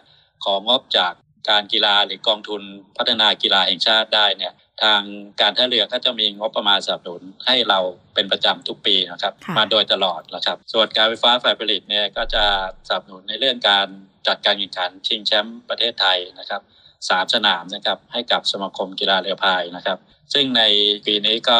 [0.44, 1.12] ของงบจาก
[1.48, 2.62] การกีฬาหรือกองทุน
[2.96, 5.00] พัฒนากีฬาแห่งชาติได้เนี่ยทาง
[5.40, 7.78] การท่าเรือก็จะมีงบประมาณสนับสนุนให้เรา
[8.14, 12.44] เป็นประจำทุกปีนะครับค่ะมาโดยตลอดนะครับ ส่วนการไฟฟ้าฝ่ายผลิตเนี่ยก็จะ
[12.88, 13.86] สนับสนุนในเรื่องการ
[14.26, 16.62] จัดการแข่งขันชิงแชมป์ประเทศไทยนะครับ
[17.08, 19.98] สามสนามนะครับให้กับสมาคมกีฬาเรือพายนะครับ
[20.32, 20.62] ซึ่งใน
[21.06, 21.58] ปีนี้ก็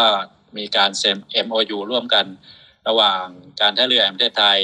[0.56, 2.26] มีการเซ็น MOU ร่วมกัน
[2.88, 3.24] ระหว่าง
[3.60, 4.58] การท่าเรือแห่งประเทศไทย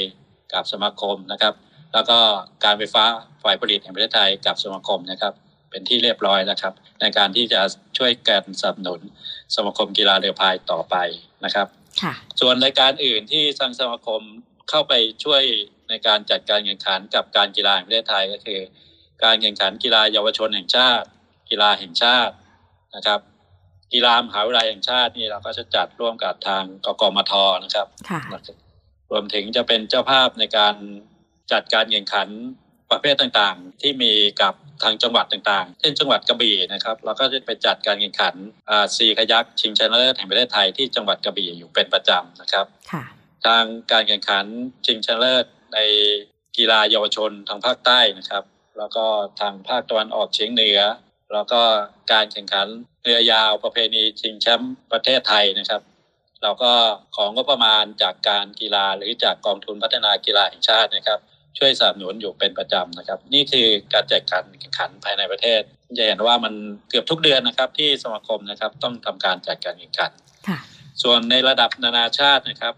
[0.53, 1.53] กับสมาคมนะครับ
[1.93, 2.17] แล้วก็
[2.63, 3.03] การไฟฟ้า
[3.43, 5.33] ฝ่ายผลิตแห่งประเทศไทยกับสมาคมนะครับ
[5.69, 7.61] เป็นที่เรียบร้อยแล้วครับ ในการที่จะ
[7.97, 9.01] ช่วยกันสนับสนุน
[9.55, 10.95] สมาคมกีฬาเรือพายต่อไป
[11.45, 11.67] นะครับ
[12.01, 14.21] ค่ะส่วนรายการอื่นที่ทางสมาคม
[14.69, 15.41] เข้าไปช่วย
[15.89, 18.59] ในการจัดการแข่งขันกับการกีฬาแห่งประเทศไทยก็คือ
[19.23, 21.07] การแข่งขันกีฬาเยาวชนแห่งชาติ
[21.49, 22.33] กีฬาแห่งชาติ
[22.95, 23.19] นะครับ
[23.93, 28.21] กีฬามหาวิทยาลัยแห่งชาตินี่เราก็จะจัดร่วมกับทางกกมทนะครับค่ะ
[29.11, 30.75] รวมถึงจะเป็นเจ้าภาพในการ
[31.51, 32.27] จัดการแข่งขัน
[32.91, 34.53] ประเภทต่างๆ ที่มีกับ
[34.83, 38.35] ทางจังหวัดต่างๆ เช่นจังหวัดกระบี่นะครับ เราก็จะไปจัดการแข่งขัน
[38.69, 43.03] อ่าซีขยักชิงชนะเลิศแห่งประเทศไทยที่จังหวัดกระบี่อยู่เป็นประจำนะครับค่ะ
[43.45, 44.45] ทางการแข่งขัน
[44.85, 45.79] ชิงชนะเลิศใน
[46.57, 48.43] กีฬาเยาวชนทางภาคใต้นะครับ
[48.77, 49.05] แล้วก็
[49.39, 50.79] ทางภาคตะวันออกเฉียงเหนือ
[51.33, 51.61] แล้วก็
[52.11, 52.67] การแข่งขัน
[53.03, 55.81] เรือยาวประเพณีชิงแชมป์ประเทศไทยนะครับ
[56.43, 56.71] เราก็
[57.15, 61.19] ของงบประมาณจากการกีฬาหรือจากกองทุนพัฒนากีฬาแห่งชาตินะครับ
[61.57, 65.61] ช่วยสนับสนุนอยู่เป็นประจำนะครับ นี่คือการจัดการแข่งขันภายในประเทศ
[65.97, 66.53] จะเห็นว่ามัน
[66.89, 70.11] เกือบทุกเดือนนะครับ ที่สมาคมนะครับต้องทำการจัดการแข่งขัน
[70.47, 70.59] ค่ะ
[71.03, 72.73] ส่วนในระดับนานาชาตินะครับ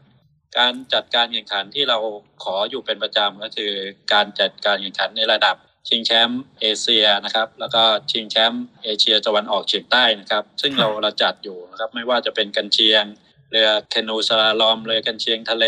[0.57, 1.97] การจัดการแข่งขันที่เรา
[2.43, 3.71] ขออยู่เป็นประจำก็คือ
[4.13, 5.55] การจัดการแข่งขันในระดับ
[5.87, 13.03] ชิงแชมป์เอเชียนะครับแล้วก็ชิงแชมป์เอเชียตะวันออกเฉียงใต้นะครับ ซึ่งเราเราจัดอยู่นะครับไม่ว่าจะเป็นกันเชียง
[13.51, 15.65] เรือแคนูสลาลอมเรือกันเชียงทะเล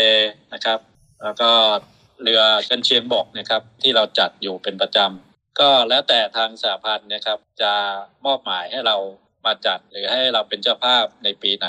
[0.54, 0.80] นะครับ
[1.22, 1.50] แล้วก็
[2.22, 7.72] เรือกันเชียงบกนะครับที่เราจัดอยู่เป็นประจำก็แล้วแต่ทางสหพันธ์นะครับจะ
[8.24, 8.96] มอบหมายให้เรา
[9.46, 11.68] มาจัดหรือให้เราเป็นเจ้าภาพในปีไหน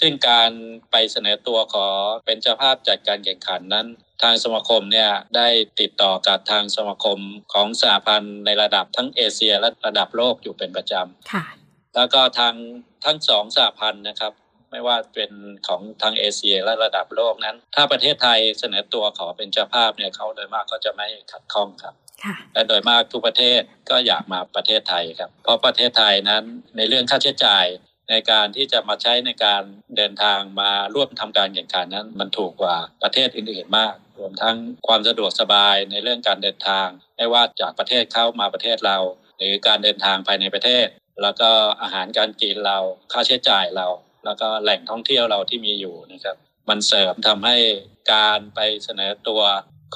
[0.00, 0.50] ซึ่งการ
[0.90, 1.86] ไปเสนอตัวขอ
[2.26, 3.86] เป็นเจ้าภาพจัดการแข่งขันนั้น
[4.22, 5.48] ทางสมาคมเนี่ยได้
[5.80, 7.18] ติดต่อกับทางสมาคม
[7.52, 11.44] ของสหพันธ์ในระดับทั้งเอเชียและระดับโลกอยู่เป็นประจำค่ะ
[11.94, 12.54] แล้วก็ทาง
[13.04, 14.32] ทั้งสองสหพันธ์นะครับ
[14.70, 15.32] ไม่ว่าเป็น
[15.66, 26.44] ของทางเอเชียและระดับโลกนั้น ถ้าประเทศไทยเสนอตัวขอเป็นเจ้าภาพเนี่ยเขาโดยมากก็จะไม่ขัดข้องครับค่ะและโดยมากทุกประเทศก็อยากมาประเทศไทยครับ เพราะประเทศไทยนั้น
[26.76, 27.66] ในเรื่องค่าใช้จ่าย
[28.12, 29.62] ในการที่จะมาใช้ในการ
[29.96, 38.98] เดินทางมาร่วมทำการแข่งขันนั้น มันถูกกว่าประเทศอื่นๆมาก รวมทั้งความสะดวกสบายในเรื่องการเดินทาง ไม่ว่าจากประเทศเข้ามาประเทศเรา
[39.38, 40.86] หรือการเดินทางภายในประเทศ
[41.22, 41.50] แล้วก็
[41.82, 42.78] อาหารการกินเรา
[43.12, 43.86] ค่าใช้จ่ายเรา
[44.24, 46.36] แล้วก็แหล่งท่องเที่ยวเราที่มีอยู่นะครับ
[46.68, 47.56] มันเสริมทำให้
[48.12, 49.42] การไปเสนอตัว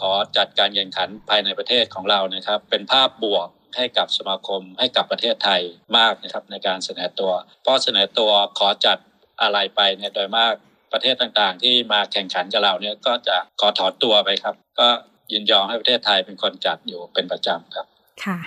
[0.01, 5.61] ขอจัดการแข่งขันภายในประเทศของเรานะครับ เป็นภาพบวก ให้กับสมาคมให้กับประเทศไทย
[5.99, 8.99] มากนะครับในการเสนอตัวเพราะเสนอตัวขอจัด
[9.43, 10.55] อะไรไปเนี่ยโดยมาก
[10.93, 14.89] ประเทศต่างๆ ที่มาแข่งขันกับเราเนี่ยก็จะขอถอนตัวไปครับ ก็
[15.33, 17.87] ยินยอมให้ประเทศไทยเป็นคนจัดอยู่เป็นประจำครับ
[18.25, 18.39] ค่ะ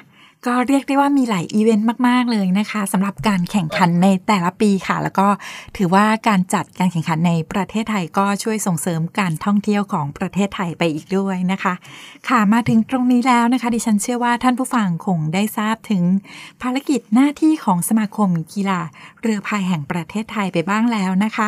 [0.48, 5.28] ก็เรียกได้ว่ามีหลายอีเวนต์มาก ๆ เลยนะคะสำหรับการแข่งขันในแต่ละปีค่ะ แล้วก็
[5.78, 11.74] ถือว่าการจัดการแข่งขันในประเทศไทยก็ช่วยส่งเสริมการท่องเที่ยวของประเทศไทยไปอีกด้วยนะคะ
[12.30, 16.04] ค่ะมาถึงตรงนี้แล้วนะคะ ดิฉันเชื่อว่าท่านผู้ฟังคงได้ทราบถึง
[16.62, 18.80] ภารกิจหน้าที่ของสมาคมกีฬา
[19.22, 21.48] เรือพายแห่งประเทศไทยไปบ้างแล้วนะคะ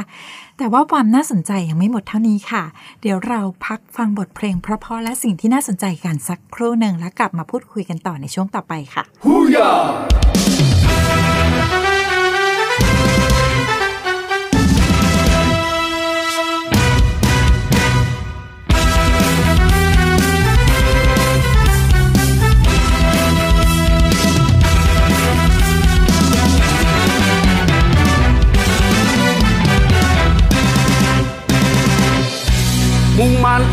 [0.61, 2.63] แต่ว่าความน่าสนใจยังไม่หมดเท่านี้ค่ะ
[3.01, 9.69] เดี๋ยวเราพักฟังบทเพลงเพราะๆและสิ่งที่น่าสนใจกันสักครู่หนึ่งแล้วกลับมาพูดคุยกันต่อในช่วงต่อไปค่ะฮูยา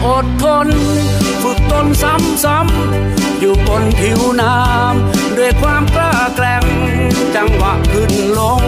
[0.06, 0.68] อดทน
[1.42, 6.64] ฝึกตนซ้ำๆอยู่บนผิวน้ำด้วยความกล้าแกร่ง
[7.34, 8.62] จังหวะขึ้นลง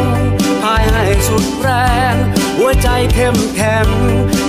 [0.63, 1.71] พายให้สุดแร
[2.13, 2.15] ง
[2.59, 3.87] หัวใจเข้มแข็ง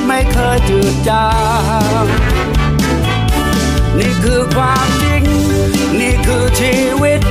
[0.08, 1.28] ไม่เคยจืดจา
[2.04, 2.06] ง
[3.98, 5.24] นี่คือความจริง
[6.00, 7.22] นี่คือชีวิต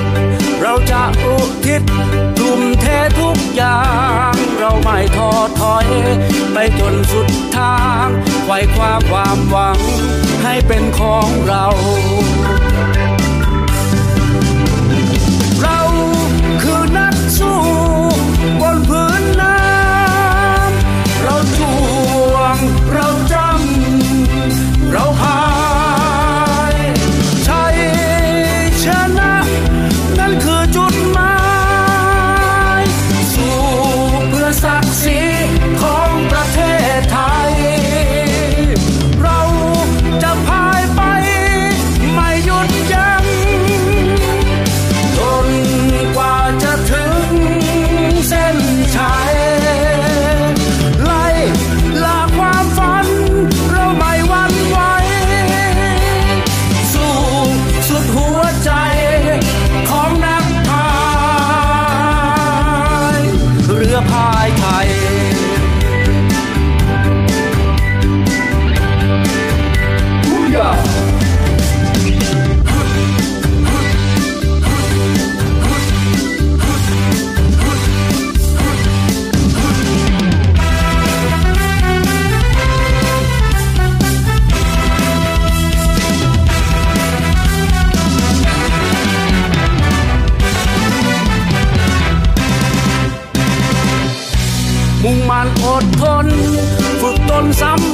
[0.70, 1.83] เราจะอุทิศ
[2.38, 2.87] ทุ่มเท
[3.20, 3.80] ทุกอย่า
[4.33, 5.30] ง เราไม่ท้อ
[5.61, 5.87] ถอย
[6.52, 8.09] ไปจนสุดทาง
[8.44, 9.78] ไขว้ความความหวัง
[10.42, 11.64] ให้เป็นของเรา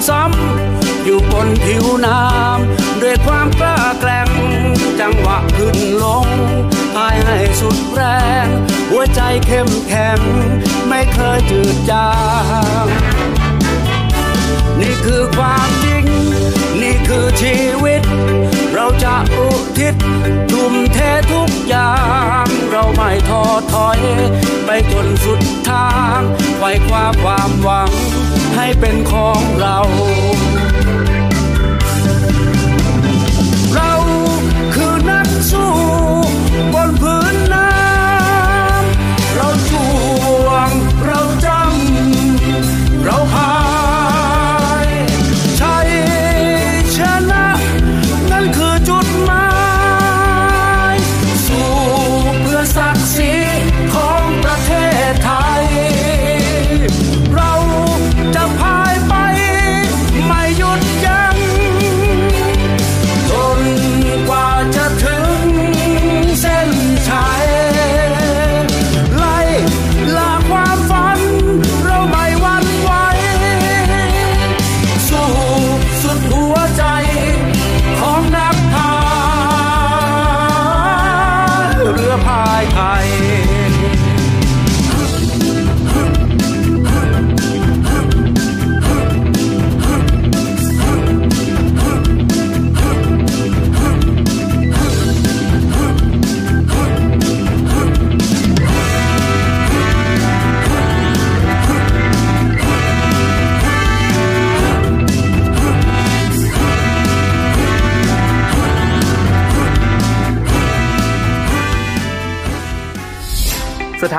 [0.09, 4.31] ซ้ำอยู่บนผิวน้ำด้วยความกล้าแกร่ง
[5.01, 6.27] จังหวะขึ้นลง
[6.95, 8.03] พายให้สุดแร
[8.45, 8.47] ง
[8.90, 10.21] หัวใจเข้มแข็ง
[10.88, 12.09] ไม่เคยจืดจา
[12.85, 12.87] ง
[14.81, 16.05] นี่คือความจริง
[16.81, 18.03] นี่คือชีวิต
[18.75, 19.95] เราจะอุทิศ
[20.51, 20.99] ทุ่มเท
[21.33, 21.95] ทุกอย่า
[22.45, 23.42] ง เราไม่ท้อ
[23.73, 24.01] ถอย
[24.64, 25.88] ไปจนสุดทา
[26.19, 26.21] ง
[26.59, 27.90] ไว้คว้าความหวัง
[28.57, 29.79] ให้เป็นของเรา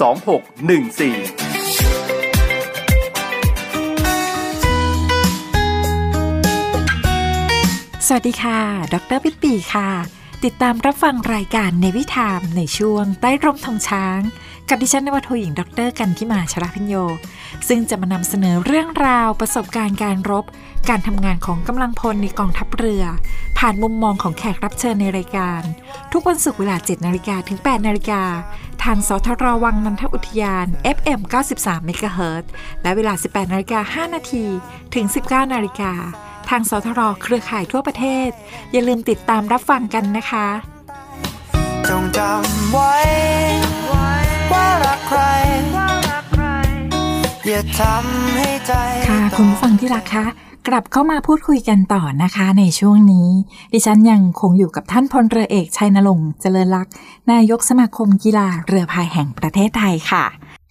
[0.00, 1.66] 2614
[8.06, 8.60] สวัสดีค่ะ
[8.94, 9.90] ดรปิปปีค่ะ
[10.44, 14.20] ติดตามรับฟังรายการในวิถามในช่วงใต้ร่มธงช้าง
[14.68, 16.94] กับดิฉันนวโทหญิงดรกันทิมาชราพิญโย
[17.68, 20.44] ซึ่งจะมานำเสนอเรื่องราวประสบการณ์การรบ
[20.88, 23.04] การทำงานของกำลังพลในกองทัพเรือ
[23.58, 25.60] ผ่านมุมมองของแขกรับเชิญในรายการ
[26.12, 28.22] ทุกวันศุกร์เวลา 7นาฬิกาถึง 8นาฬิกา
[28.84, 31.20] ทางสทรวังนันทอุทยาน FM
[31.56, 32.44] 93 MHz
[32.82, 34.44] และเวลา 18นาฬิกา5นาที
[34.94, 35.92] ถึง 19นาฬิกา
[36.48, 38.30] ทางสทรเครือข่ายทั่วประเทศ
[38.72, 40.46] อย่าลืมติดตามรับฟังกันนะคะ
[41.88, 42.92] จงจำไว้
[44.52, 45.20] ว่ารักใคร
[47.48, 48.72] อย่าทำให้ใจ
[49.08, 50.26] ค่ะต้องคุณผู้ฟังที่รักคะ
[50.68, 53.28] กลับเข้ามาพูดคุยกันต่อนะคะในช่วงนี้
[53.72, 56.94] ดิฉันยังคงอยู่กับท่านพลเรือเอกชัยนรงค์เจริญลักษณ์
[57.32, 60.24] นายกสมาคมกีฬาเรือพายแห่งประเทศไทยค่ะ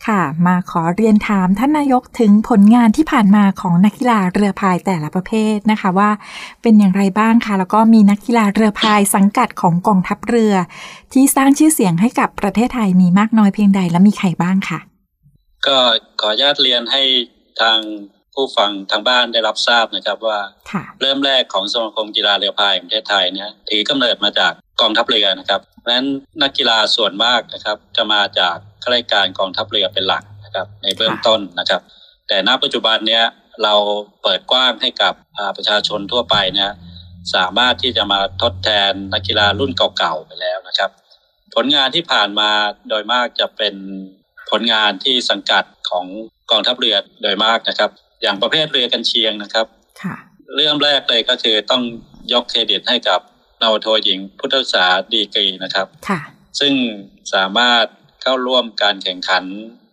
[0.08, 6.10] ค่ะ มาขอเรียนถามท่านนายกถึงผลงานที่ผ่านมาของนักกีฬาเรือพายแต่ละประเภทนะคะว่า
[6.62, 10.54] เป็นอย่างไรบ้างคะแล้วก็มีนักกีฬาเรือพายสังกัดของกองทัพเรือ
[11.13, 14.80] ที่สร้างชื่อเสียงให้กับประเทศไทยมีมากน้อยเพียงใดและมีใครบ้างค่ะ
[15.68, 15.78] ก็
[16.22, 17.04] ขออนุญาตเรียนให้
[17.62, 17.80] ทาง
[18.34, 20.39] ผู้ฟังทางบ้านได้รับทราบนะครับว่า
[20.72, 26.08] ค่ะเริ่มแรกของสมาคมกีฬาเรือพายแห่งประเทศไทยเนี่ยถือกำเนิดมาจากกองทัพเรือนะครับเพราะฉะนั้น
[26.41, 31.82] นักกีฬาส่วนมากนะครับจะมาจากข้าราชการกองทัพเรือเป็นหลักนะครับในเบื้องต้นนะครับ
[32.28, 33.24] แต่ณปัจจุบันเนี้ย
[33.64, 33.76] เรา
[34.22, 36.72] เปิดกว้างให้กับอ่าประชาชนทั่วไปเนี่ย
[37.36, 40.90] สามารถที่จะมาทดแทนนักกีฬารุ่นเก่าๆไปแล้วนะครับ
[41.56, 42.50] ผลงานที่ผ่านมา
[42.90, 43.76] โดยมากจะเป็น
[44.50, 46.06] ผลงานที่สังกัดของ
[46.52, 49.66] กองทัพเรือโดยมากนะครับ อย่างประเภทเรือกันเชียงนะครับ
[50.02, 50.16] ค่ะ
[50.56, 51.84] เรื่องแรกเลยก็คือต้อง
[52.34, 53.20] ยกเครดิตให้กับ
[53.62, 56.20] นาวโทหญิงพุทธศึกษาดีกรีนะครับค่ะ
[56.60, 56.74] ซึ่ง
[57.34, 57.86] สามารถ
[58.28, 59.44] เข้าร่วมการแข่งขัน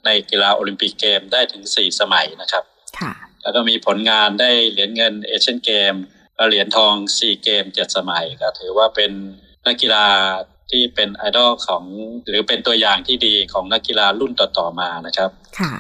[0.04, 2.64] ในกีฬาโอลิมปิกเกมได้ถึง 4 สมัยนะครับ
[2.98, 5.94] ค่ะแล้วก็มีผลงานได้เหรียญเงินเอเชียนเกม
[6.36, 9.12] และเหรียญทองซีเกมเจ็ดสมัยก็ถือว่าเป็น
[9.66, 10.06] นักกีฬา
[10.70, 11.84] ที่เป็นไอดอลของ
[12.28, 15.72] หรือเป็นตัวอย่างที่ดีของนักกีฬารุ่นต่อๆมานะครับ ค่ะ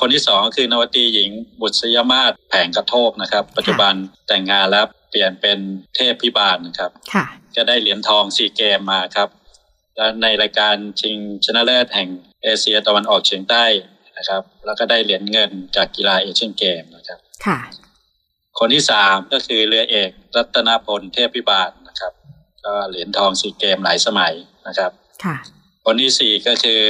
[0.00, 3.94] คนที่สองคือนวตรีหญิงบุษยมาศแผงกระโทกนะครับ ปัจจุบัน
[4.28, 5.58] แต่งงานแล้วเปลี่ยนเป็น
[5.96, 9.35] เทพพิบาลนะครับ ค่ะ ก็ได้เหรียญทองซีเกมมาครับและ
[10.22, 12.08] ในรายการชิงชนะเลิศแห่ง
[12.42, 13.64] เอเชียตะวันออกเฉียงใต้
[14.18, 17.58] นะครับ แล้วก็ได้เหรียญเงินจากกีฬาเอเชียนเกมนะครับ ค่ะ
[18.58, 22.12] คนที่สามก็คือเรือเอกรัตนพลเทพพิบาลนะครับ
[22.64, 24.34] ก็เหรียญทองซีเกมหลายสมัย
[24.68, 24.90] นะครับ
[25.24, 25.36] ค่ะ
[25.86, 26.82] คนที่สี่ก็คือ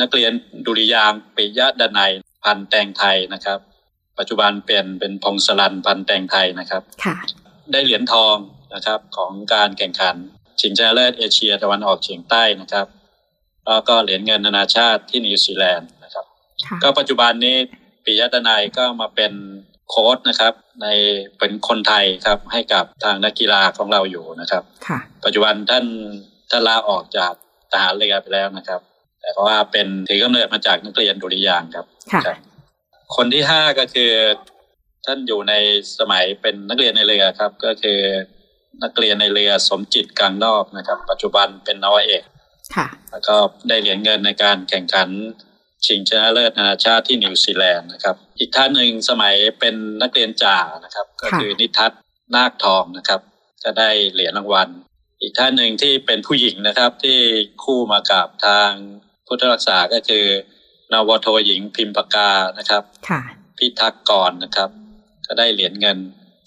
[0.00, 0.32] นักเรียน
[0.66, 2.12] ดุริยางค์ปิยะดนัย
[2.44, 3.58] พันแตงไทยนะครับ
[4.18, 7.16] ปัจจุบันเปลี่ยนเป็นพงศรันพันแตงไทยนะครับ ค่ะ
[7.72, 8.36] ได้เหรียญทอง
[8.74, 10.16] นะครับของการแข่งขัน
[10.60, 12.86] ชิงชนะเลิศเอเชียตะวันออกเฉียงใต้นะครับ
[13.66, 16.24] แล้วก็เหรียญเงินนานาชาติที่นิวซีแลนด์นะครับ
[16.66, 17.56] ค่ะก็ปัจจุบันนี้
[18.04, 19.32] ปิยะดนัยก็มาเป็น
[19.88, 20.86] โค้ชนะครับ ใน
[21.38, 25.84] เป็นคนไทยครับให้กับทางนักกีฬาของเราอยู่นะครับค่ะปัจจุบันท่าน
[26.50, 27.32] ท่านลาออกจาก
[27.72, 28.80] ทหารเรือไปแล้วนะครับ
[29.22, 32.36] แต่ว่าเป็นถือกำเนิดมาจากนักเรียนดุริยางค์ครับค่ะครับ
[33.16, 34.12] คนที่ห้าก็คือ
[35.06, 35.54] ท่านอยู่ใน
[35.98, 37.98] สมัยเป็นนักเรียนในเรือครับ ก็คือ
[38.82, 42.24] นักเรียนในเรือสมจิตกลางนอกนะครับ ปัจจุบันเป็นนวเอก
[42.76, 43.36] ค่ะ แล้วก็
[43.68, 45.08] ได้เหรียญเงินในการแข่งขัน
[45.86, 52.00] ชิงชนะเลิศนานาชาติที่นิวซีแลนด์นะครับ อีกท่านหนึ่งสมัยเป็นนักเรียนจ่านะครับ ก็คือนิทัศน์
[52.34, 53.20] นาคทองนะครับ
[53.64, 54.68] ก็ได้เหรียญรางวัล
[55.20, 57.18] อีกท่านหนึ่งที่เป็นผู้หญิงนะครับ ที่
[57.64, 58.70] คู่มากับทาง
[59.26, 60.26] พุทธรักษาก็คือ
[60.92, 63.22] นาวโทหญิงพิมปากานะครับค่ะ
[63.58, 64.70] พิทักษ์กรนะครับ
[65.26, 65.98] ก็ได้เหรียญเงิน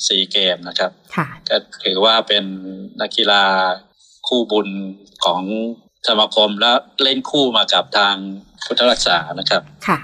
[0.08, 2.46] ซีเกมนะครับค่ะก็ถือว่าเป็น
[3.02, 3.44] นักกีฬา
[4.28, 4.68] คู่บุญ
[5.26, 5.42] ของ
[6.08, 8.16] สมาคมแล้วเล่นคู่มากับทาง
[8.66, 10.00] พุทธรักษานะครับค่ะ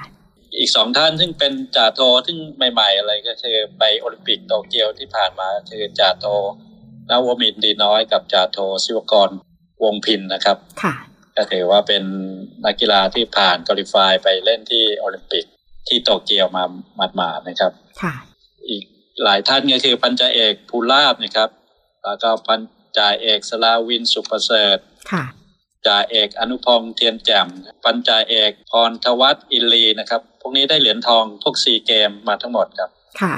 [0.57, 2.37] อีกสองท่านซึ่งเป็นจ่าโทซึ่ง
[2.73, 6.25] ใหม่ ๆ อะไรก็คือไปโอลิมปิกโตเกียวที่ผ่านมาคือจ่าโท
[7.09, 9.29] นวมินดีน้อยกับจ่าโทศิวกร
[9.83, 10.95] วงพินนะครับ ค่ะ
[11.35, 12.03] ก็ถือว่าเป็น
[12.65, 15.45] นักกีฬาที่ผ่านคุริฟายไปเล่นที่โอลิมปิก
[15.87, 16.63] ที่โตเกียวมา
[17.15, 17.71] หมาดๆนะครับ
[18.01, 18.13] ค่ะ
[18.69, 18.83] อีก
[19.23, 21.49] หลายท่านก็คือพันจ่าเอกภูลาบนะครับ
[22.03, 22.59] แล้วก็พัน
[22.97, 24.77] จ่าเอกสลาวินสุประเสริฐ
[25.11, 25.23] ค่ะ
[25.85, 27.47] จ่าเอกอนุพงษ์เทียนแจ่ม
[27.83, 32.89] พันจ่าเอกพรทวัฒน์อินลีนะครับ พวกนี้ได้เหรียญทองทุกซีเกมมาทั้งหมดครับ
[33.21, 33.35] ค่ะ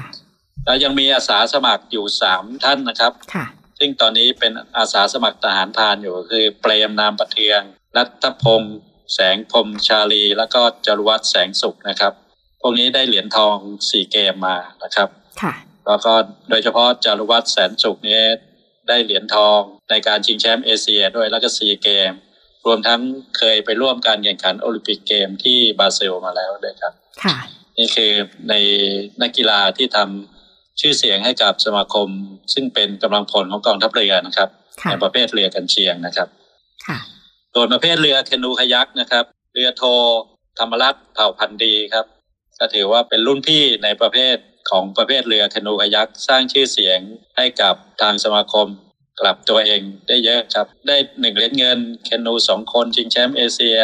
[0.66, 3.46] แล้วยังมีอาสาสมัครอยู่สามท่านนะครับ ค่ะ
[3.80, 7.62] ซึ่งตอนนี้เป็นอาสาสมัครทหารพรานอยู่คือเปรมนามประเทือง
[7.98, 8.78] รัตพงษ์
[9.14, 12.14] แสงพรมชาลี แล้วก็จรวัตแสงสุขนะครับ
[12.62, 13.56] พวกนี้ได้เหรียญทอง
[13.90, 15.10] สี่เกมมานะครับ
[15.42, 15.54] ค่ะ
[15.88, 16.14] แล้วก็
[16.50, 18.22] โดยเฉพาะจารวัตแสนสุขนี้
[18.88, 19.60] ได้เหรียญทอง
[19.90, 22.12] ในการชิงแชมป์เอเชียด้วยแล้วก็ซีเกม
[22.66, 23.02] รวมทั้ง
[23.38, 27.38] เคยไปร่วมการแข่งขันโอลิมปิกเกมที่บราซิลมาแล้วด้วยครับค่ะ
[27.78, 28.12] นี่คือ
[28.50, 28.54] ใน
[29.22, 32.08] นักกีฬาที่ทำชื่อเสียงให้กับสมาคม
[32.54, 34.50] ซึ่งเป็นกำลังพลของกองทัพเรือนะครับ
[34.82, 36.28] ค่ะในประเภทเรือกันเชียงนะครับ
[36.88, 37.00] ค่ะ
[37.54, 39.84] ส่วนประเภทเรือแคนูคายักนะครับ เรือโท
[40.60, 42.06] ธรรมรัตน์เผ่าพันธุ์ดีครับ
[42.60, 44.36] ก็ถือว่าเป็นรุ่นพี่ในประเภท
[44.72, 47.00] ของประเภทเรือแคนูคายักสร้างชื่อเสียง
[47.38, 48.68] ให้กับทางสมาคม
[49.20, 53.80] กลับตัวเองได้เยอะครับ ได้หนึ่งเหรียญเงินแคนูสองคนชิงแชมป์เอเชีย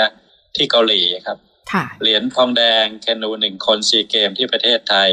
[0.55, 1.37] ที่เกาหลีครับ
[1.71, 5.09] ค่ะเหรียญทองแดงแคนูหนึ่งคนซีเกมที่ประเทศไทย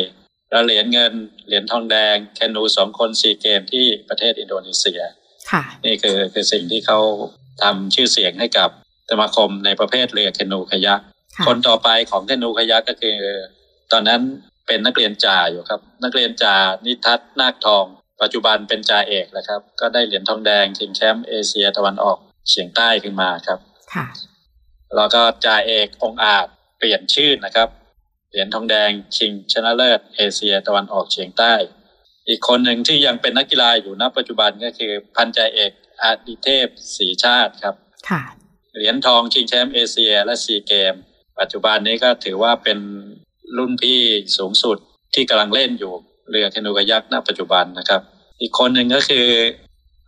[0.50, 1.12] แล้วเหรียญเงิน
[1.46, 5.00] เหรียญทองแดงแคนูสองคนซีเกมที่ประเทศอินโดนีเซีย
[5.50, 6.98] ค่ะนี่คือคือสิ่งที่เขา
[7.62, 8.70] ทำชื่อเสียงให้กับ
[9.10, 11.00] สมาคมในประเภทเรือแคนูคายัก
[11.36, 13.18] ค่ะคนต่อไปของแคนูคายักก็คือ
[13.92, 14.20] ตอนนั้น
[14.66, 16.54] เป็นนักเรียนจ่าอยู่ครับ นักเรียนจ่า
[16.86, 17.84] นิทัศน์นาคทอง
[18.22, 23.58] ปัจจุบันเป็นจ่าเอกนะครับ ก็ได้เหรียญทองแดงชิงแชมป์เอเชียตะวันออกเฉียงใต้ขึ้นมาครับ
[23.94, 24.06] ค่ะ
[24.96, 26.46] แล้วก็จ่าเอกองค์อาจ
[26.78, 27.68] เปลี่ยนชื่อนะครับ
[28.30, 31.54] เหรียญทองแดงชิงชนะเลิศเอเชียตะวันออกเฉียงใต้
[32.28, 37.74] อีกคนหนึ่งที่ยังเป็นนักกีฬาอยู่ณปัจจุบันก็คือพันจ่าเอกอาดิเทพศรีชาติครับ
[38.10, 38.22] ค่ะ
[38.76, 40.94] เหรียญทองชิงแชมป์เอเชียและซีเกม
[41.40, 42.78] ปัจจุบันนี้ก็ถือว่าเป็น
[43.56, 44.00] รุ่นพี่
[44.38, 44.76] สูงสุด
[45.14, 45.92] ที่กำลังเล่นอยู่
[46.30, 48.00] เรือแคนูกายักณปัจจุบันนะครับ
[48.40, 49.26] อีกคนหนึ่งก็คือ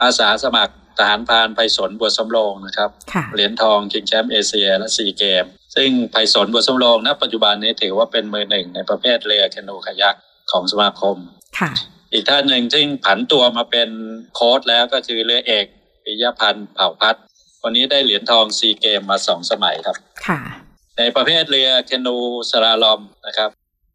[0.02, 5.44] อาสาสมัครทหารพรานไพศาลบัวสำโรงนะครับค่ะเหรียญทองชิงแชมป์เอเชียและซีเกม
[5.76, 10.14] ซึ่งไพศาลบัวสำโรงณปัจจุบันนี้ถือว่าเป็นมือหนึ่งในประเภทเรือแคนูคายัก
[10.52, 11.16] ของสมาคม
[11.58, 11.70] ค่ะ
[12.12, 13.88] อีกท่านหนึ่งซึ่งผันตัวมาเป็น
[14.34, 15.66] โค้ชแล้วก็คือเรือเอก
[16.04, 17.22] ปิยพันธ์เผ่าพัฒน์
[17.62, 20.40] วันนี้ได้เหรียญทองซีเกมมาสองสมัยครับ ค่ะ
[20.98, 22.16] ในประเภทเรือแคนู
[22.50, 23.50] สลาลอมนะครับ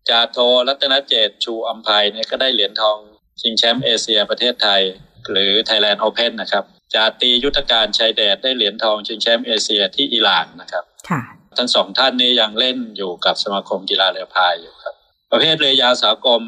[0.10, 0.38] จาโท
[0.68, 2.98] รัตนเจตชูอัมภัยเนี่ยก็ได้เหรียญทอง
[3.42, 4.82] ชิงแชมป์เอเชียประเทศไทย
[5.32, 11.22] หรือ Thailand Open นะครับจาตียุทธการชัยแดดได้เหรียญทองชิงแชมป์เอเชียที่อิหร่านนะครับค่ะ
[11.58, 14.96] ทั้งสองท่านนี้ยังเล่นอยู่กับสมาคมกีฬาเรือพายอยู่ครับ
[15.32, 16.42] ประเภทเรือยาวสากล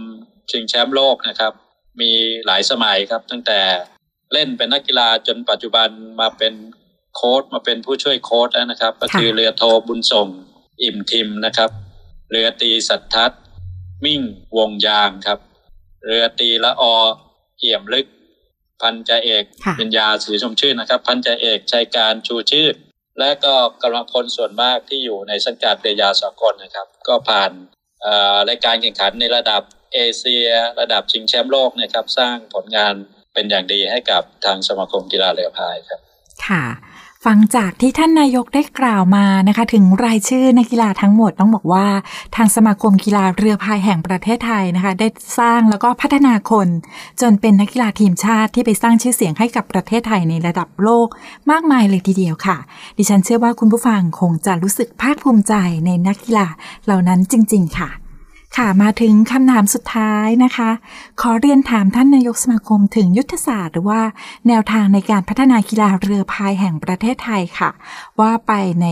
[0.51, 1.53] ชิงแชมป์โลกนะครับ
[2.01, 2.11] มี
[2.45, 3.59] หลายสมัยครับตั้งแต่
[4.33, 5.89] เล่นเป็นนักกีฬาจนปัจจุบัน
[6.19, 6.53] มาเป็น
[7.15, 10.27] โค้ชมาเป็นผู้ช่วยโค้ชแล้วนะครับ ก็คือเรือโทบุญส่ง
[10.83, 11.69] อิ่มทิมนะครับ
[12.31, 13.41] เรือตีสัททัศน์
[14.05, 14.21] มิ่ง
[14.57, 15.39] วงยางครับ
[16.05, 16.83] เรือตีละอ
[17.59, 18.07] เอี่ยมลึก
[18.81, 22.75] พันจ่าเอกค่ะเป็นยาสีชมชื่นนะครับ พันจ่าเอกชัยการชูชื่น
[23.19, 23.53] และก็
[23.83, 27.51] กำลังพลส่วนมากที่อยู่ในสังกัดเรือยาวสากลนะครับ ก็ผ่าน
[28.01, 29.61] เอ่อรายการแข่งขันในระดับ
[29.93, 30.47] เอเชีย
[30.79, 32.93] ระดับชิงแชมป์โลกนะครับ สร้างผลงาน
[33.33, 35.99] เป็นอย่างดีให้กับทางสมาคมกีฬาเรือพายครับ
[36.47, 36.63] ค่ะ
[37.25, 41.87] ฟังจากที่ท่านนายกได้กล่าวมานะคะ ถึงรายชื่อนักกีฬาทั้งหมดต้องบอกว่า
[42.35, 45.07] ทางสมาคมกีฬาเรือพายแห่งประเทศไทยนะคะ ได้
[45.39, 46.67] สร้างแล้วก็พัฒนาคน
[47.21, 51.07] จนเป็นนักกีฬาทีมชาติที่ไปสร้างชื่อเสียงให้กับประเทศไทยในระดับโลก
[51.51, 52.57] มากมายเลยทีเดียวค่ะ
[52.97, 55.53] ดิฉันเชื่อว่าคุณผู้ฟังคงจะรู้สึกภาคภูมิใจ
[55.85, 56.47] ในนักกีฬา
[56.85, 58.02] เหล่านั้นจริง ๆ ค่ะ
[58.57, 60.69] ค่ะมาถึงคำถามสุดท้ายนะคะ
[61.21, 64.01] ขอเรียนถามท่านนายกสมาคมถึงยุทธศาสตร์หรือว่า
[64.47, 67.69] แนวทางในการพัฒนากีฬาเรือพายแห่งประเทศไทยค่ะ
[68.19, 68.51] ว่าไป
[68.81, 68.85] ใน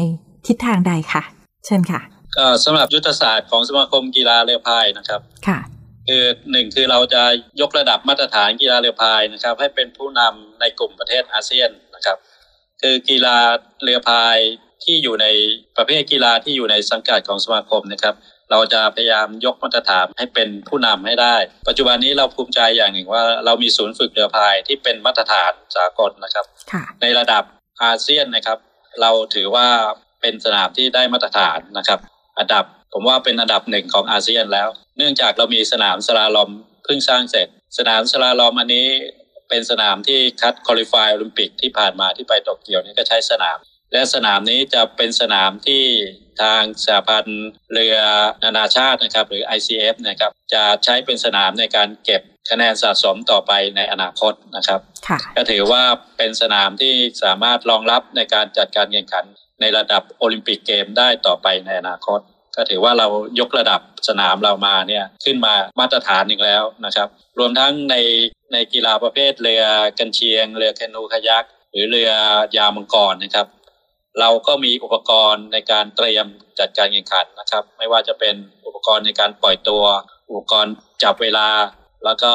[0.47, 1.23] ทิศทางใดค่ะ
[1.65, 2.01] เชิญค่ะ
[2.35, 5.59] ก็สำหรับยุทธศาสตร์ของสมาคมกีฬาเรือพายนะครับค่ะ
[6.07, 7.23] คือหนึ่งคือเราจะ
[7.61, 12.17] ยกระดับมาตรฐานกีฬาเรือพายนะครับ ให้เป็นผู้นำในกลุ่มประเทศอาเซียนนะครับ
[12.81, 13.37] คือกีฬา
[13.83, 14.37] เรือพาย
[14.83, 15.27] ที่อยู่ใน
[15.77, 18.15] ประเภทกีฬาที่อยู่ในสังกัดของสมาคมนะครับ
[18.51, 21.35] เราจะพยายามยกมาตรฐานให้เป็นผู้นำให้ได้
[21.67, 27.43] ปัจจุบันนี้เราภูมิใจอย่างหนึ่งว่าเรามีศูนย์ฝึกเรือพายที่เป็นมาตรฐานสากลนะครับค่ะในระดับ
[27.83, 28.57] อาเซียนนะครับ
[29.01, 29.67] เราถือว่า
[30.21, 31.99] เป็นสนามที่ได้มาตรฐานนะครับ
[32.39, 36.49] อันดับผมว่าเป็นอันดับหนึ่งของอาเซียนแล้ว เนื่องจากเรามีสนามสลาลอม
[36.83, 37.47] เพิ่งสร้างเสร็จ
[37.77, 38.87] สนามสลาลอมอันนี้
[39.49, 43.57] เป็นสนามที่คัดคุริฟายโอลิมปิกที่ผ่านมาที่ไปโตเกียวนี่ก็ใช้สนาม
[43.93, 45.83] และสนามนี้จะเป็นสนามที่
[46.41, 47.97] ทางสหพันธ์เรือ
[48.43, 55.83] นานาชาตินะครับ หรือ ICF นะครับจะใช้เป็นสนามในการเก็บคะแนนสะสมต่อไปในอนาคตนะครับค่ะก็ถือว่า
[56.17, 59.25] เป็นสนามที่สามารถรองรับในการจัดการแข่งขัน
[59.61, 62.19] ในระดับโอลิมปิกเกมได้ต่อไปในอนาคต
[62.55, 63.07] ก็ถือว่าเรา
[63.39, 67.07] ยกระดับสนามเรามาเนี่ยขึ้นมามาตรฐานหนึ่งแล้วนะครับ
[67.39, 67.95] รวมทั้งใน
[68.53, 69.63] ในกีฬาประเภทเรือ
[69.99, 72.11] กันเชียง เรือแคนูคายักหรือเรือ
[72.57, 73.47] ยาวมังกรนะครับ
[74.19, 76.25] เราก็มีอุปกรณ์ในการเตรียม
[76.59, 78.35] จัดการแข่งขันนะครับ ไม่ว่าจะเป็น
[78.65, 79.83] อุปกรณ์ในการปล่อยตัว
[80.29, 81.49] อุปกรณ์จับเวลา
[82.05, 82.33] แล้วก็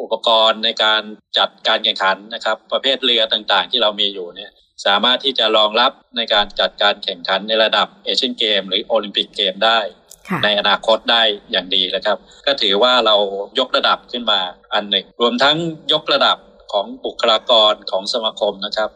[0.00, 1.02] อุปกรณ์ในการ
[1.38, 4.50] จัดการแข่งขันนะครับ ประเภทเรือต่างๆ ที่เรามีอยู่เนี่ย
[4.86, 9.78] สามารถที่จะรองรับในการจัดการแข่งขันในระดับเอเชียนเกม หรือโอลิมปิกเกมได้
[10.28, 13.16] ค่ะในอนาคตได้อย่างดีนะครับ ก็ถือว่าเรา
[13.58, 14.40] ยกระดับขึ้นมา
[14.74, 15.56] อันหนึ่ง รวมทั้ง
[15.92, 16.36] ยกระดับ
[16.72, 18.90] ของบุคลากรของสมาคมนะครับ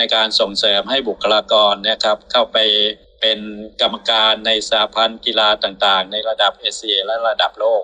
[0.00, 2.58] ในการส่งเสริมให้บุคลากรเนะครับ เข้าไป
[3.20, 3.38] เป็น
[3.80, 7.82] กรรมการในสหพันธ์กีฬาต่างๆ ในระดับเอเชียและระดับโลก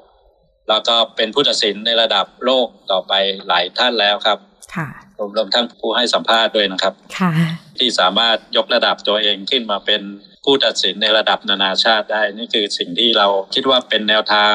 [0.69, 3.13] แล้วก็เป็นผู้ตัดสินในระดับโลกต่อไป
[3.49, 4.39] หลายท่านแล้วครับ
[4.75, 4.89] ค่ะ
[5.19, 7.31] รวมรวมทั้งผู้ให้สัมภาษณ์ด้วยนะครับค่ะ
[7.79, 10.03] ที่สามารถยกระดับตัวเองขึ้นมาเป็น
[10.45, 14.55] ผู้ตัดสินในระดับนานาชาติได้ นี่คือสิ่งที่เราคิดว่าเป็นแนวทาง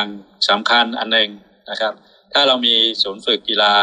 [0.49, 1.29] สำคัญอันหนึ่ง
[1.69, 1.93] นะครับ
[2.33, 3.75] ถ้าเรามีศูนย์ฝึกกีฬา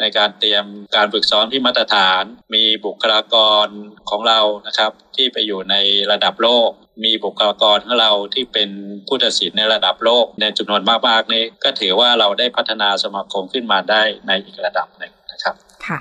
[0.00, 0.64] ในการเตรียม
[0.96, 2.22] การฝึกซ้อมที่มาตรฐาน
[2.54, 3.66] มีบุคลากร
[4.10, 5.74] ของเรานะครับ ที่ไปอยู่ใน
[6.12, 6.70] ระดับโลก
[7.04, 8.70] มีบุคลากรของเราที่เป็น
[9.06, 15.54] ผู้ตัดสินในระดับโลก ในจำนวนมากๆนี้ก็ถือว่าเราได้พัฒนาสมาคมขึ้นมาได้ในอีกระดับหนึ่งนะครับ
[15.86, 15.98] ค่ะ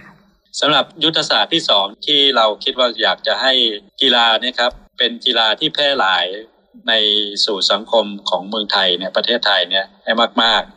[0.59, 3.53] สำหรับยุทธศาสตร์ที่สองที่เราคิดว่าอยากจะให้
[4.01, 6.25] กีฬาเนี่ยครับเป็นกีฬาที่แพร่หลาย
[6.87, 6.93] ใน
[7.45, 10.11] สู่สังคมของเมืองไทยเนี่ยประเทศไทยเนี่ยให้
[10.43, 10.72] มากๆ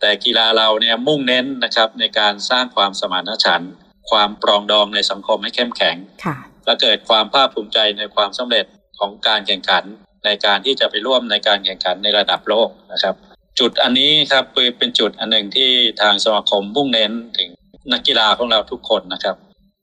[0.00, 3.72] แต่กีฬาเราเนี่ยมุ่งเน้นนะครับในการสร้างความสมานฉันท์
[4.10, 8.66] ความปรองดองในสังคมให้เข้มแข็งค่ะและเกิดความภาคภูมิใจในความสำเร็จ
[8.98, 9.84] ของการแข่งขัน
[10.24, 13.14] ในการที่จะไปร่วมในการแข่งขันในระดับโลกนะครับ
[13.58, 14.44] จุดอันนี้ครับ
[14.78, 15.70] เป็นจุดอันหนึ่งที่
[16.00, 17.48] ทางสมาคมมุ่งเน้นถึง
[17.92, 19.36] นักกีฬาของเราทุกคนนะครับ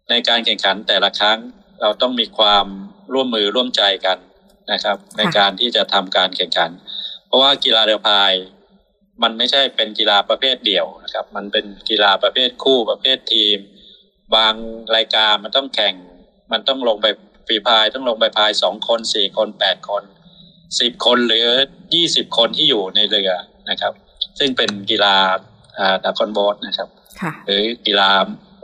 [0.10, 1.40] ในการแข่งขันแต่ละครั้ง
[1.82, 2.66] เราต้องมีความ
[3.14, 4.18] ร่วมมือร่วมใจกัน
[4.72, 6.72] นะครับ ในการที่จะทำการแข่งขัน
[7.28, 8.32] เพราะว่ากีฬาเรือพาย
[9.24, 13.58] มันไม่ใช่เป็นกีฬาประเภทเดี่ยวนะครับ มันเป็นกีฬาประเภทคู่ประเภททีม
[14.36, 14.54] บาง
[14.96, 15.96] รายการมันต้องแข่ง
[16.52, 17.08] มันต้องลงไป
[17.48, 20.04] ฝีพายต้องลงไปพายสองคนสี่คนแปดคน
[20.80, 21.48] สิบคนหรือ
[21.94, 23.32] ยี่สิบคนที่อยู่ในเรือ
[23.70, 23.94] นะครับ
[24.40, 25.16] ซึ่งเป็นกีฬา
[26.04, 26.90] ดากอนโบสนะครับ
[27.22, 28.10] ค่ะหรือกีฬา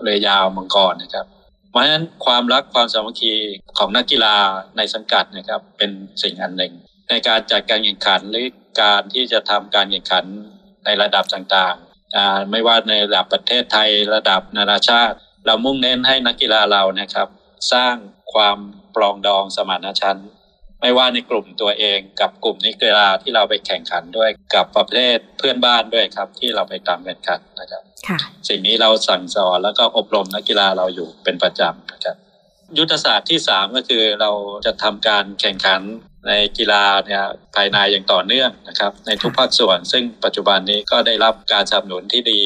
[0.02, 1.26] เรือยาวมังกรนะครับ
[1.70, 3.34] เพราะฉะนั้นความรักความสามัคคี
[3.78, 4.36] ของนักกีฬา
[4.78, 5.92] ในสังกัดนะครับ เป็น
[6.24, 6.74] สิ่งอันหนึ่ง
[7.10, 8.46] ในการจัดการแข่งขันหรือ
[8.82, 10.26] การที่จะทำการแข่งขัน
[10.86, 17.28] ในระดับต่างๆอ่าไม่ว่าในระดับประเทศไทยระดับนานาชาติ เรามุ่งเน้นให้นักกีฬาเรานะครับ
[17.74, 17.96] สร้าง
[18.34, 18.58] ความ
[18.96, 20.30] ปรองดองสมานฉันท์
[20.82, 32.16] ไม่ว่าในกลุ่มตัวเองกับกลุ่มนักกีฬาที่เราไปแข่งขันด้วยกับประเทศเพื่อนบ้านด้วยครับ ที่เราไปตามแข่งขันนะครับค่ะสิ่งนี้เราสั่งสอนแล้วก็อบรมนักกีฬาเราอยู่เป็นประจำนะครับ
[32.78, 34.32] ยุทธศาสตร์ที่สามก็คือเรา
[34.66, 35.82] จะทำการแข่งขัน
[36.28, 37.24] ในกีฬาเนี่ย
[37.56, 42.42] ภายในอย่างต่อเนื่องนะครับในทุกภาคส่วน ซึ่งปัจจุบันนี้ก็ได้รับการสนับสนุนที่ดี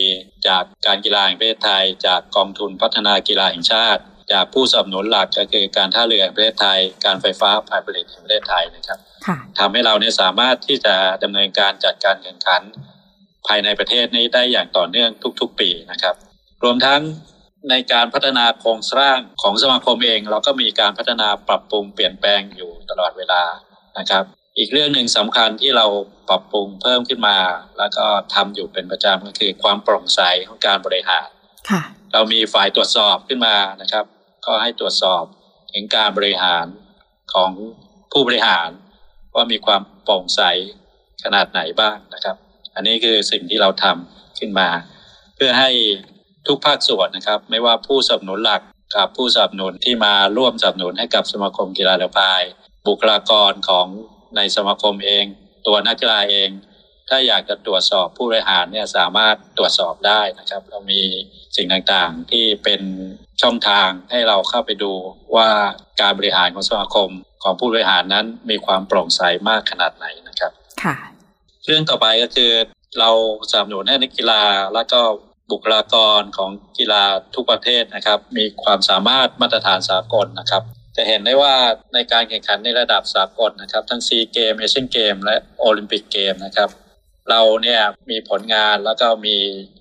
[0.47, 4.01] จากการกีฬาแห่งประเทศไทย จากกองทุนพัฒนากีฬาแห่งชาติ
[4.31, 12.61] จากผู้สนับสนุนหลักก็คือการท่าเรือแห่งประเทศไทย การไฟฟ้าฝ่ายผลิตแห่งประเทศไทยนะครับค่ะทำให้เราเนี่ยสามารถที่จะดำเนินการจัดการแข่งขัน
[13.47, 15.09] ภายในประเทศนี้ได้อย่างต่อเนื่อง
[15.41, 16.15] ทุก ๆ ปีนะครับ
[16.63, 17.01] รวมทั้ง
[17.69, 23.43] ในการพัฒนาโครงสร้างของสมาคมเอง เราก็มีการพัฒนาปรับปรุงเปลี่ยนแปลงอยู่ต ลอดเวลา
[23.99, 24.23] นะครับ
[24.57, 25.85] อีกเรื่องหนึ่งสำคัญที่เรา
[26.29, 27.37] ปรับปรุงเพิ่มขึ้นมา
[27.77, 31.27] แล้วก็ทำอยู่เป็นประจำก็คือความโปร่งใสของการบริหาร
[31.69, 31.81] ค่ะ
[32.13, 34.05] เรามีฝ่ายตรวจสอบขึ้นมานะครับ
[34.45, 35.23] ก็ให้ตรวจสอบ
[35.73, 36.65] ถึงการบริหาร
[37.33, 37.51] ของ
[38.11, 38.69] ผู้บริหาร
[39.35, 40.41] ว่ามีความโปร่งใส
[41.23, 42.35] ขนาดไหนบ้างนะครับ
[42.75, 44.69] อันนี้คือสิ่งที่เราทำขึ้นมา
[45.35, 45.69] เพื่อให้
[46.47, 48.61] ทุกภาคส่วนนะครับ ไม่ว่าผู้สนับสนุนหลัก
[48.95, 52.41] กับผู้สนับสนุนที่มาร่วมสนับสนุนให้กับสมาคมกีฬาเรือพาย
[52.87, 53.87] บุคลากรของ
[54.35, 55.25] ในสมาคมเอง
[55.67, 56.49] ตัวนักกีฬาเอง
[57.09, 61.01] ถ้าอยากจะตรวจสอบผู้บริหารเนี่ยสามารถตรวจสอบได้นะครับ เรามี
[61.55, 62.81] สิ่งต่างๆที่เป็น
[63.41, 64.93] ช่องทางให้เราเข้าไปดู
[65.35, 65.49] ว่า
[66.01, 67.09] การบริหารของสมาคม
[67.43, 70.51] ของผู้บริหารนั้นมีความโปร่งใสมากขนาดไหนนะครับ
[70.83, 70.95] ค่ะ
[71.65, 72.51] เรื่องต่อไปก็คือ
[72.99, 73.11] เรา
[73.51, 74.99] สนับสนุนให้นักกีฬาแล้วก็
[75.51, 77.03] บุคลากรของกีฬา
[77.35, 80.63] ทุกประเภทนะครับ มีความสามารถมาตรฐานสากลนะครับ
[80.95, 81.53] จะเห็นได้ว่า
[81.93, 86.69] ในการแข่งขันในระดับสากลนะครับ ทั้งซีเกมเอเชียนเกมและโอลิมปิกเกมนะครับ
[87.29, 89.35] เราเนี่ยมีผลงานแล้วก็มี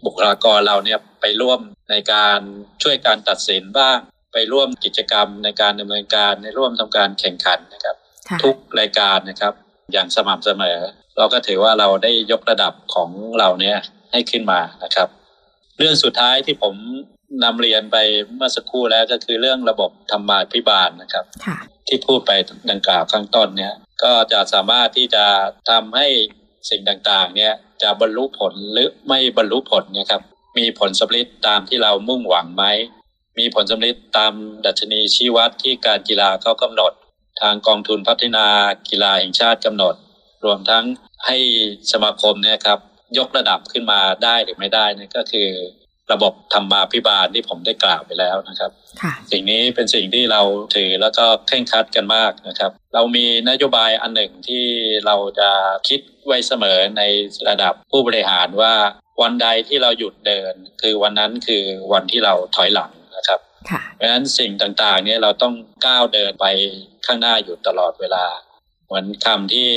[0.04, 1.60] บุคลากรเราเนี่ยไปร่วม
[1.90, 2.40] ในการ
[2.82, 3.98] ช่วยการตัดสินบ้าง
[4.32, 7.96] ไปไปร่วมกิจกรรมในการดำเนินการในร่วมทำการแข่งขันนะครับ
[8.42, 9.52] ทุกรายการนะครับ
[9.92, 10.78] อย่างสม่ำเสมอ
[11.18, 13.78] เราก็ถือว่าเราได้ยกระดับของเราเนี่ย
[14.12, 15.08] ให้ขึ้นมานะครับ
[15.78, 16.74] เรื่องสุดท้ายที่ผม
[17.44, 17.96] นำเรียนไป
[18.34, 21.24] เมื่อสักครู่แล้วก็คือเรื่องระบบธรรมาภิบาลนะครับ
[21.88, 22.30] ที่พูดไป
[22.70, 25.24] ดังกล่าวข้างต้นเนี่ยก็จะสามารถที่จะ
[25.70, 26.06] ทำให้
[26.70, 27.52] สิ่งต่างๆ เนี่ย
[27.82, 30.22] จะบรรลุผลหรือไม่บรรลุผลนะครับ
[30.58, 32.64] มีผลสำเร็จตามที่เรามุ่งหวังไหม
[33.38, 34.32] มีผลสำเร็จตาม
[34.66, 36.92] ดัชนีชี้วัดที่การกีฬาเขากำหนด
[37.40, 38.46] ทางกองทุนพัฒนา
[38.90, 39.94] กีฬาแห่งชาติกำหนด
[40.44, 40.84] รวมทั้ง
[41.26, 41.36] ให้
[41.92, 42.78] สมาคมเนี่ยครับ
[43.18, 45.48] ยกระดับขึ้นมาได้หรือไม่ได้นี่ก็คือ
[46.12, 48.70] ระบบธรรมาภิบาลที่ผมได้กล่าวไปแล้วนะครับ
[49.30, 50.42] สิ่งนี้เป็นสิ่งที่เรา
[50.76, 54.64] ถือแล้วก็เคร่งครัดกันมากนะครับ เรามีนโยบายอันหนึ่งที่
[55.06, 55.50] เราจะ
[55.88, 57.02] คิดไว้เสมอใน
[57.48, 58.74] ระดับผู้บริหารว่า
[59.22, 63.40] วันใดที่เราหยุดเดิน คือวันนั้นคือวันที่เราถอยหลังนะครับ
[63.94, 65.54] เพราะฉะนั้นสิ่งต่างๆเนี่ยเราต้อง
[65.86, 66.46] ก้าวเดินไป
[67.06, 68.24] ข้างหน้าอยู่ตลอดเวลา
[68.86, 69.68] เหมือนคำที่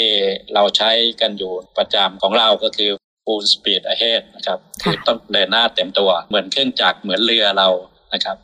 [0.53, 2.91] เราใช้กันอยู่ประจำของเราก็คือ
[3.27, 7.69] full speed ahead นะครับคือต้องเดินหน้าเต็มตัวเหมือนเครื่องจักรเหมือนเรือเรา
[8.13, 8.37] นะครับ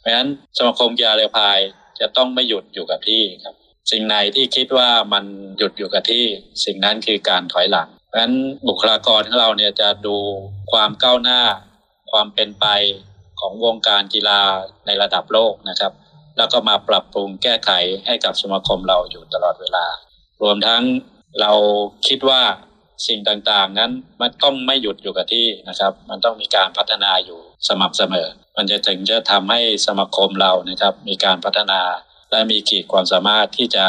[0.00, 0.28] เพราะฉะนั้น
[0.58, 1.58] สมาคมกีฬาเรือพาย
[2.00, 3.54] จะต้องไม่หยุดอยู่กับที่ครับ
[3.90, 5.24] สิ่งไหนที่คิดว่ามัน
[5.58, 6.24] หยุดอยู่กับที่
[6.64, 8.34] สิ่งนั้นคือการถอยหลังเพราะฉะนั้น
[8.68, 10.16] บุคลากรของเราเนี่ยจะดู
[10.72, 11.40] ความก้าวหน้า
[12.10, 12.66] ความเป็นไป
[13.40, 14.40] ของวงการกีฬา
[14.86, 15.92] ในระดับโลกนะครับ
[16.36, 17.70] แล้วก็มาปรับปรุงแก้ไข
[18.06, 19.86] ให้กับสมาคมเราอยู่ตลอดเวลา
[20.42, 20.82] รวมทั้ง
[21.40, 21.52] เรา
[22.08, 22.40] คิดว่า
[23.06, 23.90] สิ่งต่างๆ นั้น
[24.20, 31.80] มันต้องไม่หยุดอยู่กับที่นะครับ มันต้องมีการพัฒนาอยู่สม่ำเสมอ มันจะถึงจะทำให้สมาคมเรานะครับ มีการพัฒนา
[32.30, 33.84] และมีขีดความสามารถที่จะ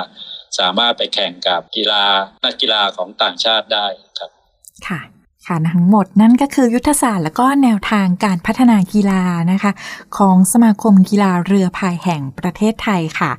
[0.60, 2.04] สามารถไปแข่งกับกีฬา
[2.46, 3.88] นักกีฬาของต่างชาติได้
[4.20, 4.32] ครับ
[4.88, 5.00] ค่ะ
[5.48, 9.72] ค่ะทั้งหมดนั่นก็คือยุทธศาสตร์และก็แนวทางการพัฒนากีฬานะคะ
[10.18, 13.32] ของสมาคมกีฬาเรือพายแห่งประเทศไทยค่ะ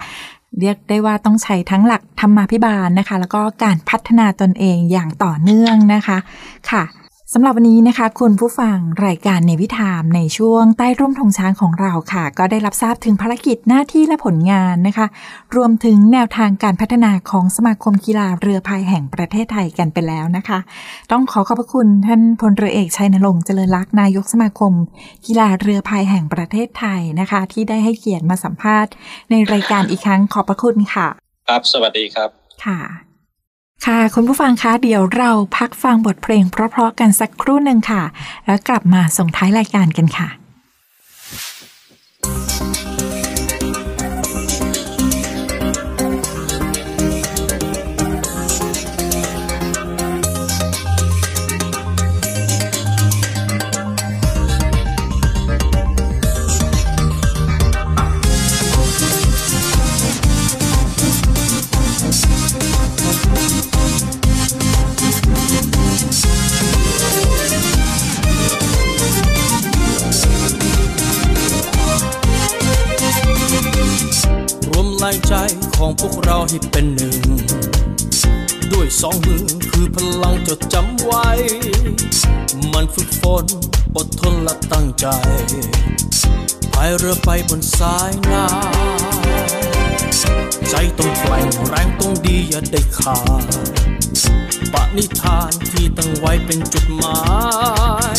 [0.59, 6.19] เรียกได้ว่าต้องใช้ทั้งหลักธรรมาภิบาลนะคะ แล้วก็การพัฒนาตนเองอย่างต่อเนื่องนะคะ
[6.71, 6.83] ค่ะ
[7.35, 15.07] สำหรับวันนี้นะคะ คุณผู้ฟังรายการในวิถามในช่วงใต้ร่มธงช้างของเราค่ะ ก็ได้รับทราบถึงภารกิจหน้าที่และผลงานนะคะ
[15.57, 20.59] รวมถึงแนวทางการพัฒนาของสมาคมกีฬาเรือพายแห่งประเทศไทยกันไปแล้วนะคะ
[21.13, 24.73] ต้องขอขอบพระคุณท่านพลเรือเอกชัยนรงค์เจริญลักษณ์นายกสมาคม
[25.27, 28.93] กีฬาเรือพายแห่งประเทศไทยนะคะ ที่ได้ให้เกียรติมาสัมภาษณ์
[29.31, 31.09] ในรายการอีกครั้งขอบพระคุณค่ะ
[31.49, 32.31] ครับ สวัสดีครับ
[32.67, 33.10] ค่ะ
[33.87, 38.03] ค่ะคุณผู้ฟังคะเดี๋ยวเราพักฟังบทเพลงเพราะๆกันสักครู่หนึ่งค่ะ
[38.47, 40.40] แล้วกลับมาส่งท้ายรายการกันค่ะ
[75.91, 77.21] ของพวกเราให้เป็นหนึ่ง
[78.73, 81.29] ด้วยสองมือคือพลังจดจำไว้
[82.73, 83.45] มันฝึกฝน
[83.97, 85.07] อดทนและตั้งใจ
[86.73, 93.45] พายเรือไปบนสายน้ำใจต้องแกร่งแรงต้องดีอย่าได้ขาด
[94.73, 97.21] ปณิธานที่ตั้งไว้เป็นจุดหมา
[98.15, 98.19] ย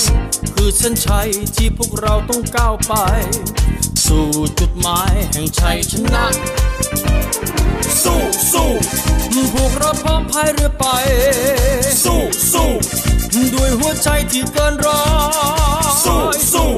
[0.53, 2.93] คือเส้นชัยที่พวกเราต้องก้าวไป
[4.15, 6.25] สู่จุดหมายแห่งชัยชนะ
[8.03, 8.69] สู้สู้
[9.53, 10.85] พวกเราพร้อมพายเรือไป
[12.03, 12.21] สู้
[12.53, 12.69] สู้
[13.53, 15.03] ด้วยหัวใจที่เกินร้อ
[15.83, 16.21] ยสู้
[16.53, 16.69] สู้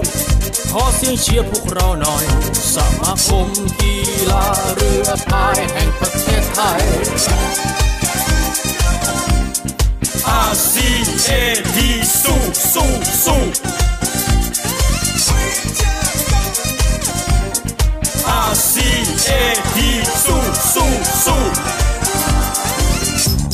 [0.72, 2.26] ขอเสียงเชียร์พวกเราหน่อย
[2.74, 3.48] สมาคม
[3.80, 3.96] กี
[4.30, 6.82] ฬาเรือพายแห่งประเทศไทย
[10.50, 11.78] RCAD
[12.22, 12.40] สู้
[12.74, 12.90] สู้
[13.26, 13.68] สู้ RCAD สู้สู้
[14.06, 14.13] สู้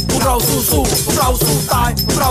[0.10, 2.26] พวกเราสู้สู้พวกเราสู้ตายพวกเร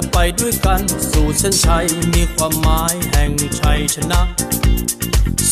[0.00, 0.80] อไปด้วยกัน
[1.10, 3.30] สู่เส้นชัยมีความหมายแห่ง
[3.60, 4.20] ชัยชนะ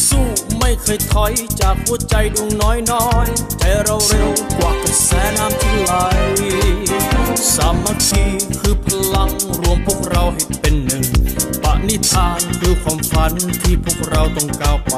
[0.07, 0.27] สู้
[0.59, 3.27] ไม่เคยถอยจากหัวใจดวงน้อยน้อย
[3.59, 5.93] ใจเราเร็วกว่ากระแสน้ำที่ไหล
[7.55, 8.25] สามัคคี
[8.61, 9.31] คือพลัง
[9.61, 11.05] รวมพวกเราให้เป็นหนึ่ง
[11.63, 13.33] ปณิธานคือความฝัน
[13.63, 14.97] ที่พวกเราต้องก้าวไป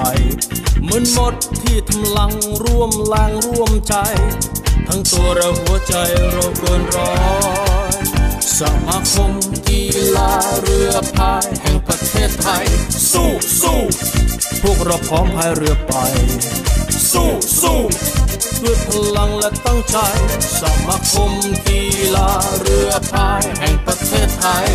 [0.82, 2.32] เหมือนหมดที่ทำลัง
[2.64, 3.94] ร่วมแรงร่วมใจ
[4.88, 5.94] ทั้งตัวเราหัวใจ
[6.32, 7.10] เราเกินร้อ
[7.78, 7.79] ย
[8.60, 9.32] สมาคม
[9.68, 9.82] กี
[10.16, 10.32] ฬา
[10.62, 12.66] เรือพายแห่งประเทศไทย
[13.12, 13.30] สู้
[13.62, 13.80] สู้
[14.62, 15.94] พวกเราพร้อมพายเรือไป
[17.12, 17.30] สู้
[17.62, 17.80] สู้
[18.62, 19.96] ด้วยพลังและตั้งใจ
[20.60, 21.32] สมาคม
[21.66, 21.82] กี
[22.14, 22.30] ฬา
[22.60, 24.66] เรือพายแห่งประเทศไทย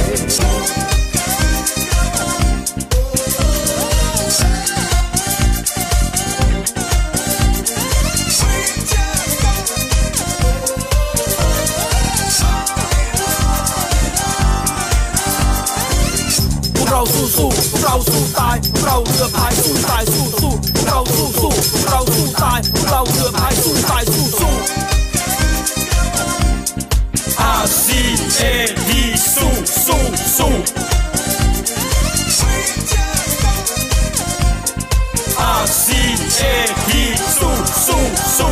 [17.96, 21.52] สู้
[21.90, 24.54] เราสู้ตายเราเรือพายสู้ตายสู้สู้
[27.62, 27.86] R C
[28.40, 28.42] A
[28.88, 28.90] D
[29.34, 29.52] สู้
[29.86, 30.02] สู้
[30.38, 30.52] สู้
[35.62, 35.86] R C
[36.40, 36.42] A
[36.90, 36.92] D
[37.38, 37.54] สู้
[37.86, 38.02] สู้
[38.38, 38.52] สู้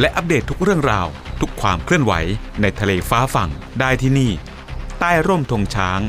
[0.00, 1.06] และอัปเดตทุกเรื่องราว
[1.40, 2.12] ทุกความเคลื่อนไหว
[2.60, 4.30] ในทะเลฟ้าฝั่งได้ที่นี่
[5.00, 6.00] ใต้ร่มธงช้าง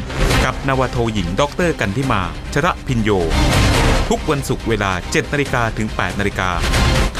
[0.43, 2.21] กับนาวโทหญิงด็อกเตอร์กันทิมา
[2.53, 3.09] ชระพินโย
[4.09, 6.49] ทุกวันศุกร์เวลา 7นาฬิกาถึง 8นาฬิกา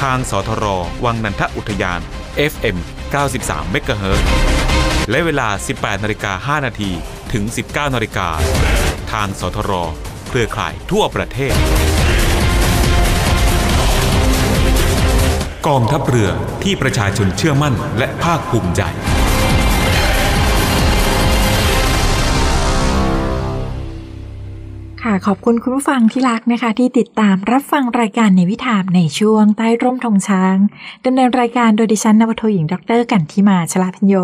[0.00, 0.64] ทางสทร
[1.04, 2.00] วังนันทอุทยาน
[2.52, 2.76] FM
[3.24, 4.22] 93 MHz
[5.10, 6.90] และเวลา 18นาฬิกา5นาที
[7.32, 8.28] ถึง 19นาฬิกา
[9.12, 9.72] ทางสทร
[10.28, 11.54] เครือข่ายทั่วประเทศ
[15.66, 16.30] กองทัพเรือ
[16.62, 18.82] ที่ประชาชนเชื่อมั่นและภาคภูมิใจ
[25.02, 30.56] ค่ะขอบคุณคุณผู้ฟังที่รักนะคะ ที่ติดตามรับฟังรายการในวิถามในช่วงใต้ร่มธงช้าง
[31.04, 34.14] ดำเนินรายการโดยดิฉันนวโทหญิงดร กันทิมาชลาพิญโย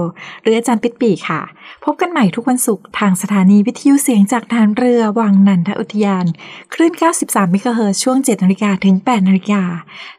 [0.43, 1.41] หรืออาจารย์ปิดปีค่ะ
[1.89, 6.27] พบกันใหม่ทุกวันศุกร์ทางสถานีวิทยุเสียงจากทางเรือวังนันทอุทยาน
[6.75, 9.63] คลื่น 93เมกะเฮิร์ช่วง 7 นาฬิกาถึง 8 นาฬิกา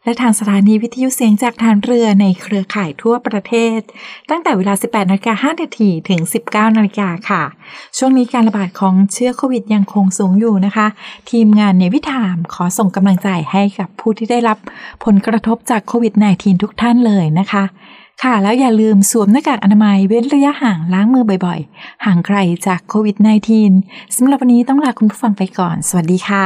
[0.03, 3.79] และทางสถานีวิทยุเสียงจากทางเรือในเครือข่ายทั่วประเทศ
[4.29, 7.43] ตั้งแต่เวลา 18 นาฬิกา 5 นาทีถึง 19 นาฬิกาค่ะ
[7.97, 10.87] ช่วงนี้การระบาดของเชื้อโควิดยังคงสูงอยู่นะคะ
[11.31, 14.57] ทีมงานในวิถามขอส่งกำลังใจให้กับผู้ที่ได้รับ
[15.05, 17.65] ผลกระทบจากโควิด -19 ทุกท่านเลยนะคะ
[18.23, 22.37] ค่ะ แล้วอย่าลืมสวมหน้ากากอนามัยเว้นระยะห่างล้างมือบ่อยๆ ห่างไกล
[22.67, 23.15] จากโควิด
[23.65, 26.45] -19 สำหรับวันนี้ต้องลาคุณผู้ฟังไปก่อน สวัสดีค่ะ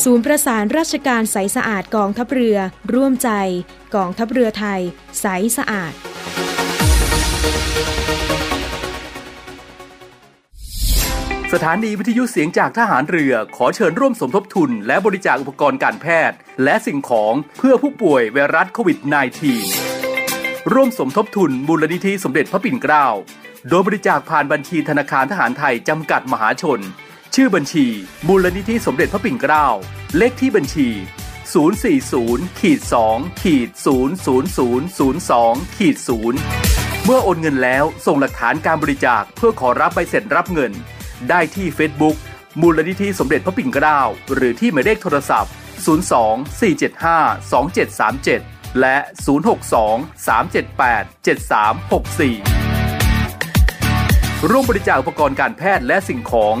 [0.00, 2.58] ศูนย์ประสานราชการใสสะอาดกองทัพเรือ
[2.94, 3.30] ร่วมใจ
[3.94, 4.80] กองทัพเรือไทย
[5.20, 5.26] ใส
[5.56, 5.92] สะอาด
[11.52, 18.98] สถานีวิทยุเสียงจากทหารเรือ ขอเชิญร่วมสมทบทุน และบริจาคอุปกรณ์การแพทย์ และสิ่งของเพื่อผู้ป่วยไวรัสโควิด
[19.86, 23.06] -19 ร่วมสมทบทุนมูลนิธิสมเด็จพระปิ่นเกล้า
[23.68, 26.80] โดยบริจาคผ่านบัญชีธนาคารทหารไทยจำกัดมหาชน
[27.36, 27.86] ชื่อบัญชี
[28.28, 29.66] มูลนิธิสมเด็จพระปิ่นเกล้า
[30.16, 30.88] เลขที่บัญชี
[31.74, 32.80] 040ขีด
[33.10, 33.68] 2ขีด
[35.06, 35.96] 00002ขีด
[36.50, 40.72] 0เมื่อโอนเงินแล้วส่งหลักฐานการบริจาคเพื่อขอรับใบเสร็จรับเงิน
[41.28, 42.16] ได้ที่ Facebook
[42.60, 44.00] มูลนิธิสมเด็จพระปิ่นเกล้า
[44.34, 45.52] หรือที่หมายเลขโทรศัพท์
[46.10, 47.12] 02 475
[48.32, 48.96] 2777และ
[49.66, 51.30] 062 378 7364
[54.50, 56.56] ร่วมบริจาคอุปกรณ์การแพทย์และสิ่งของ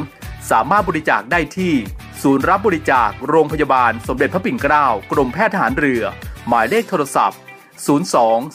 [0.50, 1.74] สามารถบริจาคได้ที่
[2.22, 6.02] ศูนย์รับบริจาคโรงพยาบาลสมเด็จพระปิ่นเกล้ากรมแพทย์ทหารเรือ
[6.48, 7.38] หมายเลขโทรศัพท์
[7.86, 7.88] 02